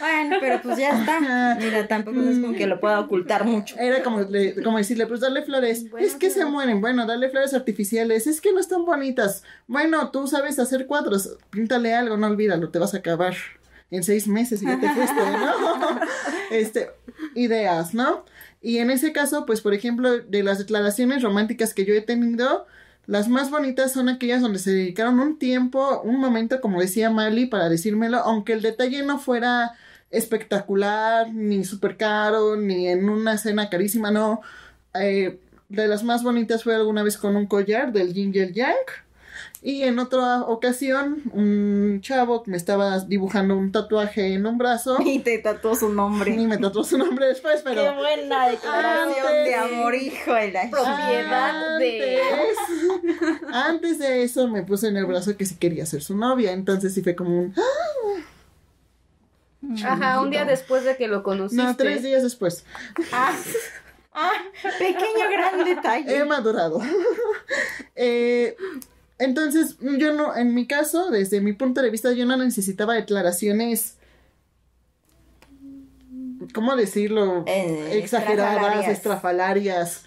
[0.00, 1.56] Bueno, pero pues ya está.
[1.58, 3.74] Mira, tampoco es como que lo pueda ocultar mucho.
[3.78, 5.90] Era como, le- como decirle, pues darle flores.
[5.90, 6.82] Bueno, es que se mueren.
[6.82, 8.26] Bueno, darle flores artificiales.
[8.26, 9.44] Es que no están bonitas.
[9.66, 11.38] Bueno, tú sabes hacer cuadros.
[11.48, 13.34] Píntale algo, no olvídalo, te vas a acabar
[13.96, 16.00] en seis meses y ya te fuiste, ¿no?
[16.50, 16.90] este,
[17.34, 18.24] ideas, ¿no?
[18.60, 22.66] Y en ese caso, pues, por ejemplo, de las declaraciones románticas que yo he tenido,
[23.06, 27.46] las más bonitas son aquellas donde se dedicaron un tiempo, un momento, como decía Mali,
[27.46, 29.72] para decírmelo, aunque el detalle no fuera
[30.10, 34.40] espectacular, ni súper caro, ni en una cena carísima, no.
[34.94, 39.03] Eh, de las más bonitas fue alguna vez con un collar del Ginger Yang.
[39.66, 44.98] Y en otra ocasión, un chavo que me estaba dibujando un tatuaje en un brazo.
[45.06, 46.34] Y te tatuó su nombre.
[46.34, 47.94] Y me tatuó su nombre después, Qué pero.
[47.94, 52.58] buena declaración Antes- de amor, hijo de la Propiedad de- Antes,
[53.54, 56.52] antes de eso me puse en el brazo que sí quería ser su novia.
[56.52, 57.54] Entonces sí fue como un.
[59.82, 61.62] Ajá, un día después de que lo conociste.
[61.64, 62.66] No, tres días después.
[63.12, 63.34] Ah,
[64.12, 64.32] ah,
[64.78, 66.16] pequeño gran detalle.
[66.18, 66.80] He madurado.
[67.96, 68.56] Eh,
[69.18, 73.96] entonces, yo no, en mi caso, desde mi punto de vista, yo no necesitaba declaraciones.
[76.52, 77.44] ¿Cómo decirlo?
[77.46, 80.04] Eh, Exageradas, estrafalarias.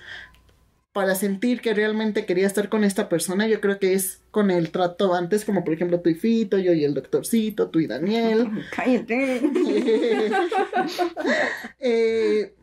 [0.92, 4.72] Para sentir que realmente quería estar con esta persona, yo creo que es con el
[4.72, 8.50] trato antes, como por ejemplo tú y Fito, yo y el doctorcito, tú y Daniel.
[8.76, 9.42] Cállate.
[11.80, 12.54] Eh,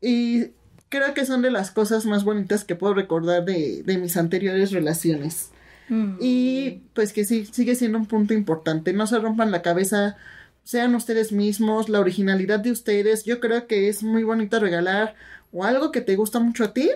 [0.00, 0.46] y
[0.88, 4.72] creo que son de las cosas más bonitas que puedo recordar de, de mis anteriores
[4.72, 5.50] relaciones.
[5.90, 6.16] Mm.
[6.20, 8.94] Y pues que sí, sigue siendo un punto importante.
[8.94, 10.16] No se rompan la cabeza,
[10.64, 13.24] sean ustedes mismos, la originalidad de ustedes.
[13.24, 15.14] Yo creo que es muy bonito regalar
[15.52, 16.90] o algo que te gusta mucho a ti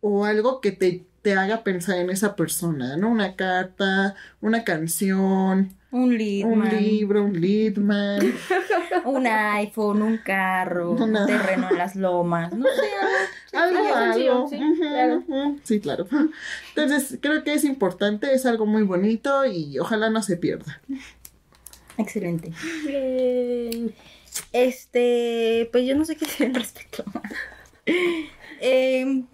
[0.00, 3.10] o algo que te, te haga pensar en esa persona, ¿no?
[3.10, 6.80] Una carta, una canción, Un lead, un man.
[6.80, 8.32] libro, un leadman.
[9.04, 13.76] un iPhone, un carro, un terreno en las lomas, no sé, algo,
[14.48, 14.76] sí, algo.
[14.78, 15.24] claro.
[15.64, 16.06] Sí, claro.
[16.76, 20.80] Entonces, creo que es importante, es algo muy bonito y ojalá no se pierda.
[21.98, 22.52] excelente.
[22.86, 23.92] Bien.
[24.52, 27.04] Este, pues yo no sé qué decir al respecto.
[28.60, 29.26] Em,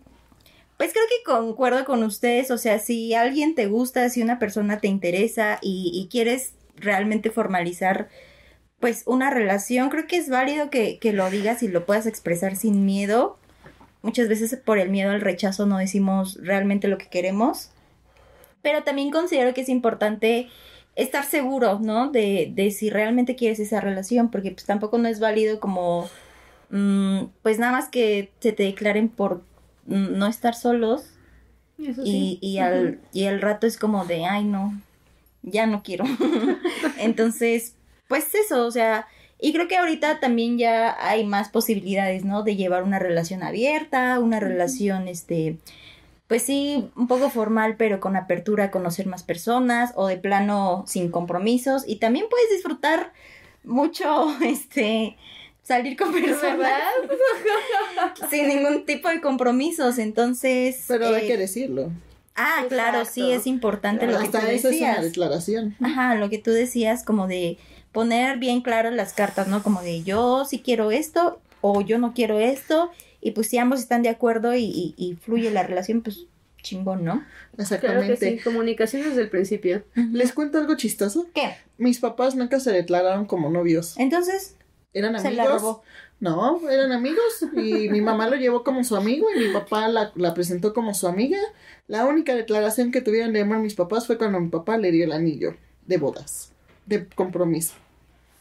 [0.83, 4.81] pues creo que concuerdo con ustedes, o sea, si alguien te gusta, si una persona
[4.81, 8.09] te interesa y, y quieres realmente formalizar
[8.81, 12.57] pues una relación, creo que es válido que, que lo digas y lo puedas expresar
[12.57, 13.39] sin miedo.
[14.03, 17.71] Muchas veces por el miedo al rechazo no decimos realmente lo que queremos.
[18.61, 20.49] Pero también considero que es importante
[20.97, 22.11] estar seguro, ¿no?
[22.11, 26.11] De, de si realmente quieres esa relación, porque pues tampoco no es válido como,
[26.71, 29.45] mm, pues nada más que se te declaren por
[29.87, 31.05] no estar solos
[31.79, 32.39] Eso y, sí.
[32.41, 34.81] y, al, y al rato es como de, ay no,
[35.43, 36.05] ya no quiero.
[36.99, 37.75] Entonces,
[38.09, 39.07] pues eso, o sea,
[39.41, 42.45] y creo que ahorita también ya hay más posibilidades, ¿no?
[42.45, 45.59] De llevar una relación abierta, una relación, este,
[46.29, 50.85] pues sí, un poco formal, pero con apertura a conocer más personas o de plano
[50.87, 51.83] sin compromisos.
[51.89, 53.13] Y también puedes disfrutar
[53.65, 55.17] mucho, este,
[55.63, 56.81] salir con personas ¿Verdad?
[58.31, 59.99] sin ningún tipo de compromisos.
[59.99, 61.91] Entonces, Pero hay eh, que decirlo.
[62.35, 65.03] Ah, claro, sí, es importante lo que tú Hasta eso es una decías.
[65.05, 65.77] declaración.
[65.81, 67.59] Ajá, lo que tú decías, como de
[67.93, 69.63] poner bien claras las cartas, ¿no?
[69.63, 72.91] Como de yo sí quiero esto o yo no quiero esto.
[73.21, 76.25] Y pues si ambos están de acuerdo y, y- y fluye la relación, pues
[76.63, 77.13] chingón, ¿no?
[77.15, 78.31] Claro que Exactamente.
[78.31, 79.85] sí, comunicación desde el principio.
[79.95, 81.27] ¿Les cuento algo chistoso?
[81.35, 81.55] ¿Qué?
[81.77, 83.95] Mis papás nunca se declararon como novios.
[83.99, 84.57] Entonces,
[84.95, 85.63] Eran Se la amigos.
[85.63, 85.83] robó.
[86.21, 87.43] No, eran amigos.
[87.55, 90.95] Y mi mamá lo llevó como su amigo y mi papá la, la presentó como
[90.95, 91.39] su amiga.
[91.89, 95.05] La única declaración que tuvieron de amor mis papás fue cuando mi papá le dio
[95.05, 96.53] el anillo de bodas,
[96.87, 97.75] de compromiso.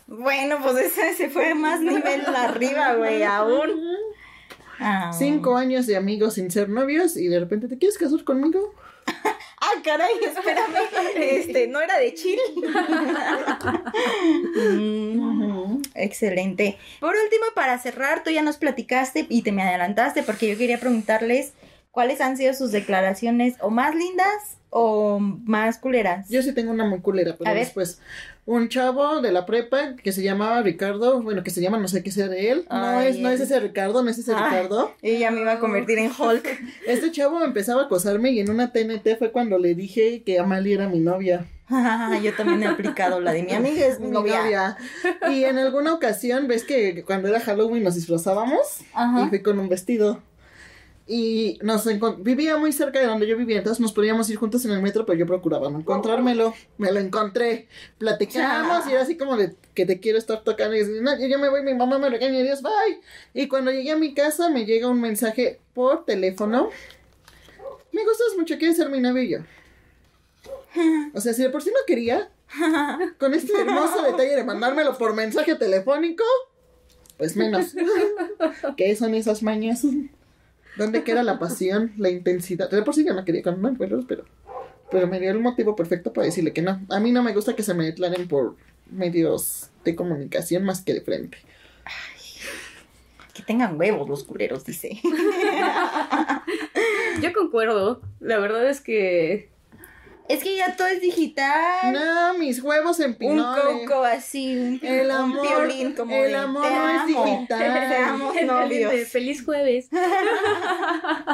[0.08, 3.72] bueno, pues ese se fue más nivel arriba, güey, aún.
[4.80, 5.12] Ah.
[5.18, 8.74] Cinco años de amigos sin ser novios y de repente, ¿te quieres casar conmigo?
[9.74, 10.78] Ah, caray, espérame.
[11.16, 12.42] Este, no era de Chile.
[14.56, 16.78] Mm, excelente.
[17.00, 20.80] Por último, para cerrar, tú ya nos platicaste y te me adelantaste porque yo quería
[20.80, 21.54] preguntarles
[21.92, 26.30] cuáles han sido sus declaraciones o más lindas o más culeras.
[26.30, 27.64] Yo sí tengo una muy culera, pero A ver.
[27.66, 28.00] después.
[28.46, 32.02] Un chavo de la prepa que se llamaba Ricardo, bueno, que se llama no sé
[32.04, 32.66] qué sea de él.
[32.72, 34.44] No es, no es ese Ricardo, no es ese Ay.
[34.44, 34.94] Ricardo.
[35.02, 36.48] Ella me iba a convertir en Hulk.
[36.88, 40.76] Este chavo empezaba a acosarme y en una TNT fue cuando le dije que Amalia
[40.76, 41.46] era mi novia.
[42.24, 44.44] yo también he aplicado la de mi amiga es mi Mi novia.
[44.44, 44.78] novia.
[45.30, 48.82] Y en alguna ocasión, ves que cuando era Halloween nos disfrazábamos
[49.26, 50.22] y fui con un vestido.
[51.14, 51.86] Y nos
[52.20, 55.06] vivía muy cerca de donde yo vivía, entonces nos podíamos ir juntos en el metro,
[55.06, 56.54] pero yo procuraba no encontrármelo.
[56.78, 60.74] Me lo encontré, platicamos y era así como de que te quiero estar tocando.
[60.74, 63.02] Y dices, no, yo ya me voy, mi mamá me regaña, adiós, bye.
[63.34, 66.70] Y cuando llegué a mi casa me llega un mensaje por teléfono.
[67.92, 69.22] Me gustas mucho, ¿quieres ser mi novio?
[69.22, 69.40] Y yo.
[71.14, 72.32] O sea, si de por sí no quería,
[73.18, 76.24] con este hermoso detalle de mandármelo por mensaje telefónico,
[77.18, 77.76] pues menos.
[78.78, 79.86] ¿Qué son esas mañas?
[80.78, 82.70] ¿Dónde queda la pasión, la intensidad?
[82.70, 84.04] De por sí yo no quería con pero,
[84.90, 86.82] pero me dio el motivo perfecto para decirle que no.
[86.90, 88.56] A mí no me gusta que se me declaren por
[88.90, 91.38] medios de comunicación más que de frente.
[93.34, 95.00] Que tengan huevos los culeros, dice.
[97.22, 98.02] Yo concuerdo.
[98.20, 99.50] La verdad es que.
[100.30, 101.92] Es que ya todo es digital.
[101.94, 103.86] No, mis huevos en un pinole.
[103.86, 107.60] coco así, un, El un amor, piolín como el amor "Te no es amo, digital".
[107.90, 109.08] Te amo, violín novios.
[109.10, 109.90] Feliz jueves.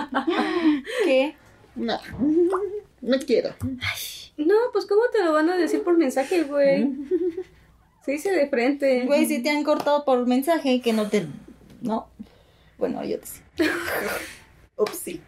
[1.06, 1.36] ¿Qué?
[1.76, 2.00] No,
[3.02, 3.54] no quiero.
[4.38, 6.90] No, pues ¿cómo te lo van a decir por mensaje, güey?
[8.04, 9.04] Se dice de frente.
[9.06, 11.28] Güey, si te han cortado por mensaje que no te...
[11.82, 12.08] No.
[12.78, 13.42] Bueno, yo te sé.
[14.76, 15.22] Ups, sí.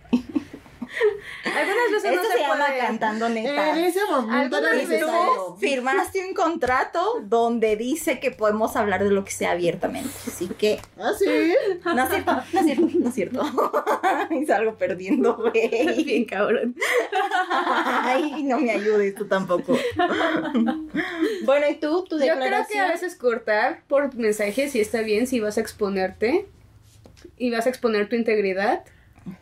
[1.45, 2.79] Algunas veces Esto no se, se, llama puede.
[2.79, 3.77] cantando neta.
[3.77, 9.31] En ese momento tú firmaste un contrato donde dice que podemos hablar de lo que
[9.31, 10.09] sea abiertamente.
[10.27, 11.53] Así que, ¿Ah, sí?
[11.85, 13.43] no es cierto, no es cierto, no es cierto.
[14.31, 16.03] Y salgo perdiendo, güey.
[16.03, 16.75] Bien cabrón.
[17.49, 19.77] Ay, no me ayudes tú tampoco.
[21.45, 22.05] Bueno, ¿y tú?
[22.07, 25.61] ¿Tu Yo creo que a veces cortar por mensaje sí está bien si vas a
[25.61, 26.47] exponerte
[27.37, 28.83] y vas a exponer tu integridad.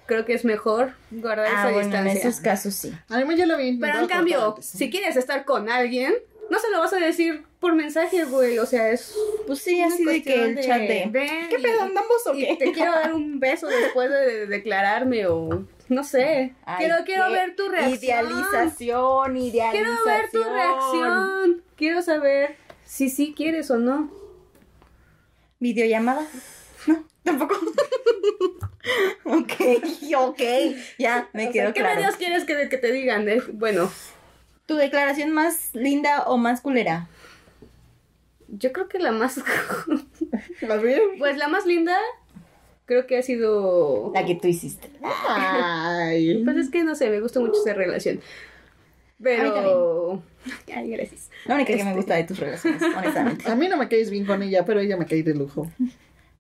[0.06, 2.30] Creo que es mejor guardar Ah, esa bueno, en distancia.
[2.30, 2.94] esos casos sí.
[3.10, 6.14] Además ya lo había Pero en cambio, si quieres estar con alguien,
[6.50, 8.58] no se lo vas a decir por mensaje, güey.
[8.60, 9.14] O sea, es
[9.48, 11.08] Pues sí, una así de que cuestión el chat de...
[11.12, 12.56] ven ¿Qué pedo, andamos o qué?
[12.58, 16.54] te quiero dar un beso después de declararme o no sé.
[16.66, 17.94] Ay, quiero quiero ver tu reacción.
[17.96, 19.72] Idealización, idealización.
[19.72, 21.64] Quiero ver tu reacción.
[21.76, 24.12] Quiero saber si sí quieres o no.
[25.60, 26.26] ¿Videollamada?
[26.88, 27.56] No, tampoco.
[29.26, 29.54] ok,
[30.18, 30.42] ok.
[30.98, 31.96] Ya, me O sea, quedó ¿Qué claro.
[31.96, 33.28] medios quieres que, que te digan?
[33.30, 33.92] Eh, bueno,
[34.66, 37.08] ¿Tu declaración más linda o más culera?
[38.50, 39.38] yo creo que la más...
[40.70, 41.02] A ver.
[41.20, 41.98] pues la más linda
[42.86, 44.12] creo que ha sido...
[44.14, 44.90] La que tú hiciste.
[45.28, 46.42] Ay.
[46.46, 48.22] Pues es que no sé, me gusta mucho esa relación.
[49.22, 50.22] Pero...
[50.74, 51.30] Ay, gracias.
[51.46, 51.96] La única que me Este.
[51.98, 53.50] gusta de tus relaciones, honestamente.
[53.52, 55.70] A mí no me caes bien con ella, pero ella me cae de lujo.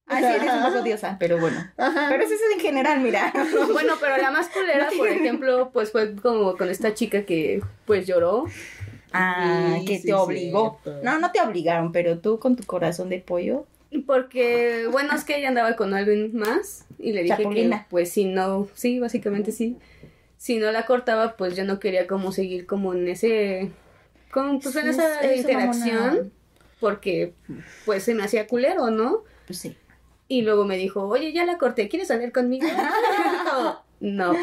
[0.07, 1.57] Ah, sí, eres un poco diosa, pero bueno.
[1.77, 2.07] Ajá.
[2.09, 3.33] Pero eso es en general, mira.
[3.73, 8.07] Bueno, pero la más culera, por ejemplo, pues fue como con esta chica que pues
[8.07, 8.45] lloró.
[9.11, 10.79] Ah, que sí, te obligó.
[10.83, 11.03] cierto.
[11.03, 13.65] No, no te obligaron, pero tú con tu corazón de pollo.
[14.05, 17.83] Porque, bueno, es que ella andaba con alguien más y le dije Chapulina.
[17.83, 19.77] que, pues, si no, sí, básicamente sí.
[20.37, 23.71] Si no la cortaba, pues yo no quería como seguir como en ese,
[24.31, 26.31] como, pues en Sí, esa es- es interacción,
[26.79, 27.33] porque,
[27.85, 29.23] pues, se me hacía culero, ¿no?
[29.47, 29.75] Pues sí.
[30.27, 32.67] Y luego me dijo, oye, ya la corté, ¿quieres salir conmigo?
[33.99, 34.33] no.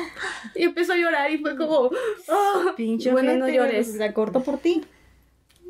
[0.54, 1.90] Y empezó a llorar y fue como,
[2.28, 2.72] "Ah".
[2.76, 3.94] Pinche bueno, no llores.
[3.96, 4.82] La corto por ti.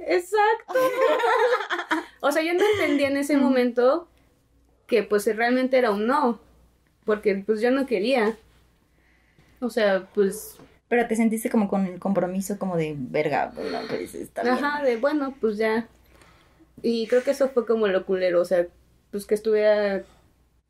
[0.07, 0.75] Exacto.
[2.21, 4.07] o sea, yo no entendía en ese momento
[4.87, 6.39] que pues realmente era un no,
[7.05, 8.37] porque pues yo no quería.
[9.61, 10.59] O sea, pues,
[10.89, 14.55] Pero te sentiste como con el compromiso como de verga, bueno, pues está bien.
[14.55, 15.89] ajá, de bueno, pues ya.
[16.83, 18.67] Y creo que eso fue como lo culero, o sea,
[19.15, 20.03] pues que estuviera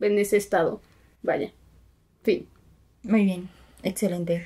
[0.00, 0.82] en ese estado.
[1.22, 1.50] Vaya.
[2.22, 2.46] Fin.
[3.02, 3.48] Muy bien,
[3.82, 4.44] excelente.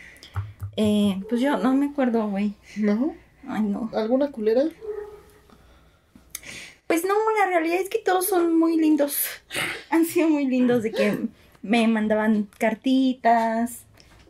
[0.77, 2.55] Eh, pues yo no me acuerdo, güey.
[2.77, 3.17] ¿No?
[3.49, 3.91] Ay, no.
[3.93, 4.63] ¿Alguna culera?
[6.87, 9.25] Pues no, la realidad es que todos son muy lindos.
[9.91, 11.19] Han sido muy lindos de que
[11.63, 13.83] me mandaban cartitas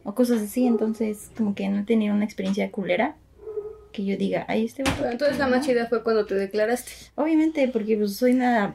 [0.02, 3.16] o cosas así, entonces como que no he tenido una experiencia culera
[3.92, 5.58] que yo diga, ay, este entonces la pena".
[5.58, 6.90] más chida fue cuando te declaraste.
[7.16, 8.74] Obviamente, porque pues soy una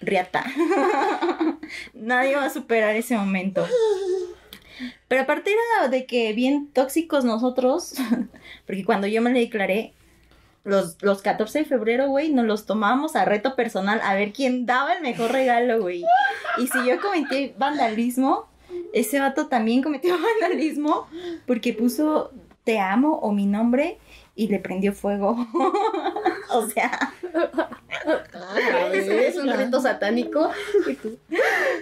[0.00, 0.44] riata.
[1.94, 3.66] Nadie va a superar ese momento.
[5.08, 7.94] Pero aparte era de que bien tóxicos nosotros,
[8.66, 9.94] porque cuando yo me le declaré,
[10.64, 14.64] los, los 14 de febrero, güey, nos los tomábamos a reto personal a ver quién
[14.64, 16.04] daba el mejor regalo, güey.
[16.58, 18.48] Y si yo cometí vandalismo,
[18.92, 21.06] ese vato también cometió vandalismo
[21.46, 22.32] porque puso
[22.64, 23.98] te amo o mi nombre
[24.34, 25.46] y le prendió fuego.
[26.50, 27.12] o sea,
[28.06, 30.50] Ah, Es, es un reto satánico.
[30.86, 31.18] Y tú,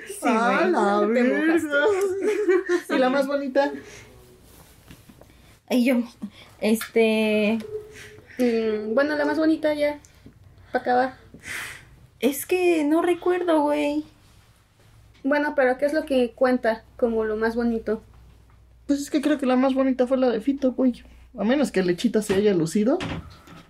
[0.07, 0.71] sí, Ah, güey.
[0.73, 1.69] la te mojaste.
[1.69, 2.95] verga.
[2.97, 3.73] ¿Y la más bonita?
[5.71, 5.97] Y yo,
[6.61, 7.59] este,
[8.39, 9.99] mm, bueno, la más bonita ya.
[10.71, 11.15] Para acabar.
[12.21, 14.05] es que no recuerdo, güey.
[15.25, 18.03] Bueno, pero ¿qué es lo que cuenta como lo más bonito?
[18.87, 21.03] Pues es que creo que la más bonita fue la de Fito, güey.
[21.39, 22.99] A menos que Lechita se haya lucido.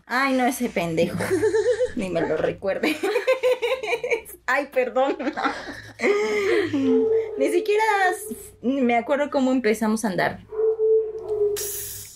[0.06, 1.18] Ay, no, ese pendejo.
[1.96, 2.96] Ni me lo recuerde.
[4.46, 5.16] Ay, perdón.
[7.38, 7.84] Ni siquiera
[8.62, 10.40] me acuerdo cómo empezamos a andar.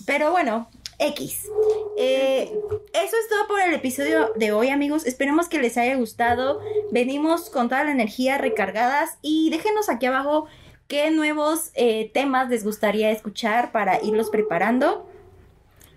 [0.04, 0.68] Pero bueno,
[0.98, 1.46] X.
[1.96, 2.52] Eh,
[2.92, 5.06] eso es todo por el episodio de hoy, amigos.
[5.06, 6.60] Esperemos que les haya gustado.
[6.90, 10.46] Venimos con toda la energía recargadas y déjenos aquí abajo
[10.88, 15.08] qué nuevos eh, temas les gustaría escuchar para irlos preparando.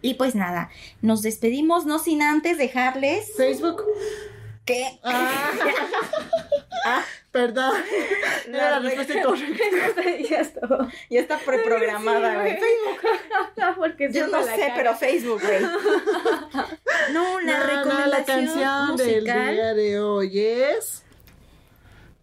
[0.02, 0.70] Y pues nada,
[1.02, 3.84] nos despedimos, no sin antes dejarles Facebook.
[4.66, 5.00] que
[6.86, 7.74] Ah, perdón.
[8.48, 9.14] Era la respuesta
[10.30, 10.62] ya está.
[11.10, 12.58] ya está preprogramada, güey.
[13.78, 14.74] Porque Yo no la sé, cagas.
[14.78, 15.60] pero Facebook, güey.
[17.12, 21.04] No, la No, no, recomendación la canción del musical día de hoy es.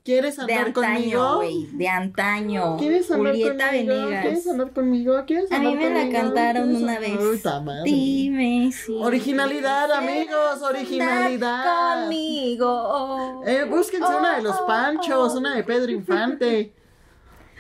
[0.07, 1.35] ¿Quieres de andar antaño, conmigo?
[1.37, 2.77] güey, de antaño.
[2.79, 3.93] ¿Quieres andar Julieta conmigo?
[3.95, 4.23] Venegas.
[4.23, 5.25] ¿Quieres andar conmigo?
[5.27, 6.13] ¿Quieres A mí me la conmigo?
[6.13, 7.45] cantaron ¿Quieres una vez.
[7.65, 7.83] Madre.
[7.91, 12.03] Dime si Originalidad, amigos, originalidad.
[12.05, 13.43] Conmigo.
[13.47, 15.39] Eh, búsquense una de los Oh, Panchos, oh.
[15.39, 16.73] una de Pedro Infante.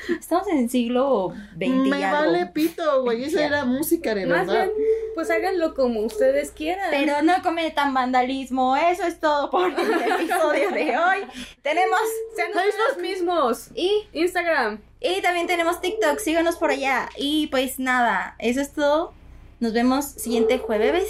[0.09, 1.69] Estamos en el siglo XX.
[1.89, 2.19] Me y algo.
[2.33, 3.25] vale pito, güey.
[3.25, 4.65] Esa era música de Más verdad.
[4.67, 4.73] bien,
[5.15, 6.89] pues háganlo como ustedes quieran.
[6.91, 8.77] Pero no cometan vandalismo.
[8.77, 9.79] Eso es todo por el
[10.13, 11.27] episodio de hoy.
[11.63, 11.99] Tenemos
[12.35, 13.69] sean ustedes mismos.
[13.75, 14.81] y Instagram.
[15.01, 17.09] Y también tenemos TikTok, síganos por allá.
[17.17, 19.13] Y pues nada, eso es todo.
[19.61, 21.09] Nos vemos siguiente jueves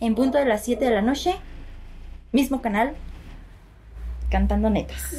[0.00, 1.36] en punto de las 7 de la noche.
[2.32, 2.94] Mismo canal.
[4.30, 5.14] Cantando netas.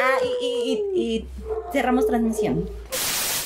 [0.00, 0.46] Ah, y,
[0.94, 1.24] y- y-
[1.72, 2.68] cerramos transmisión.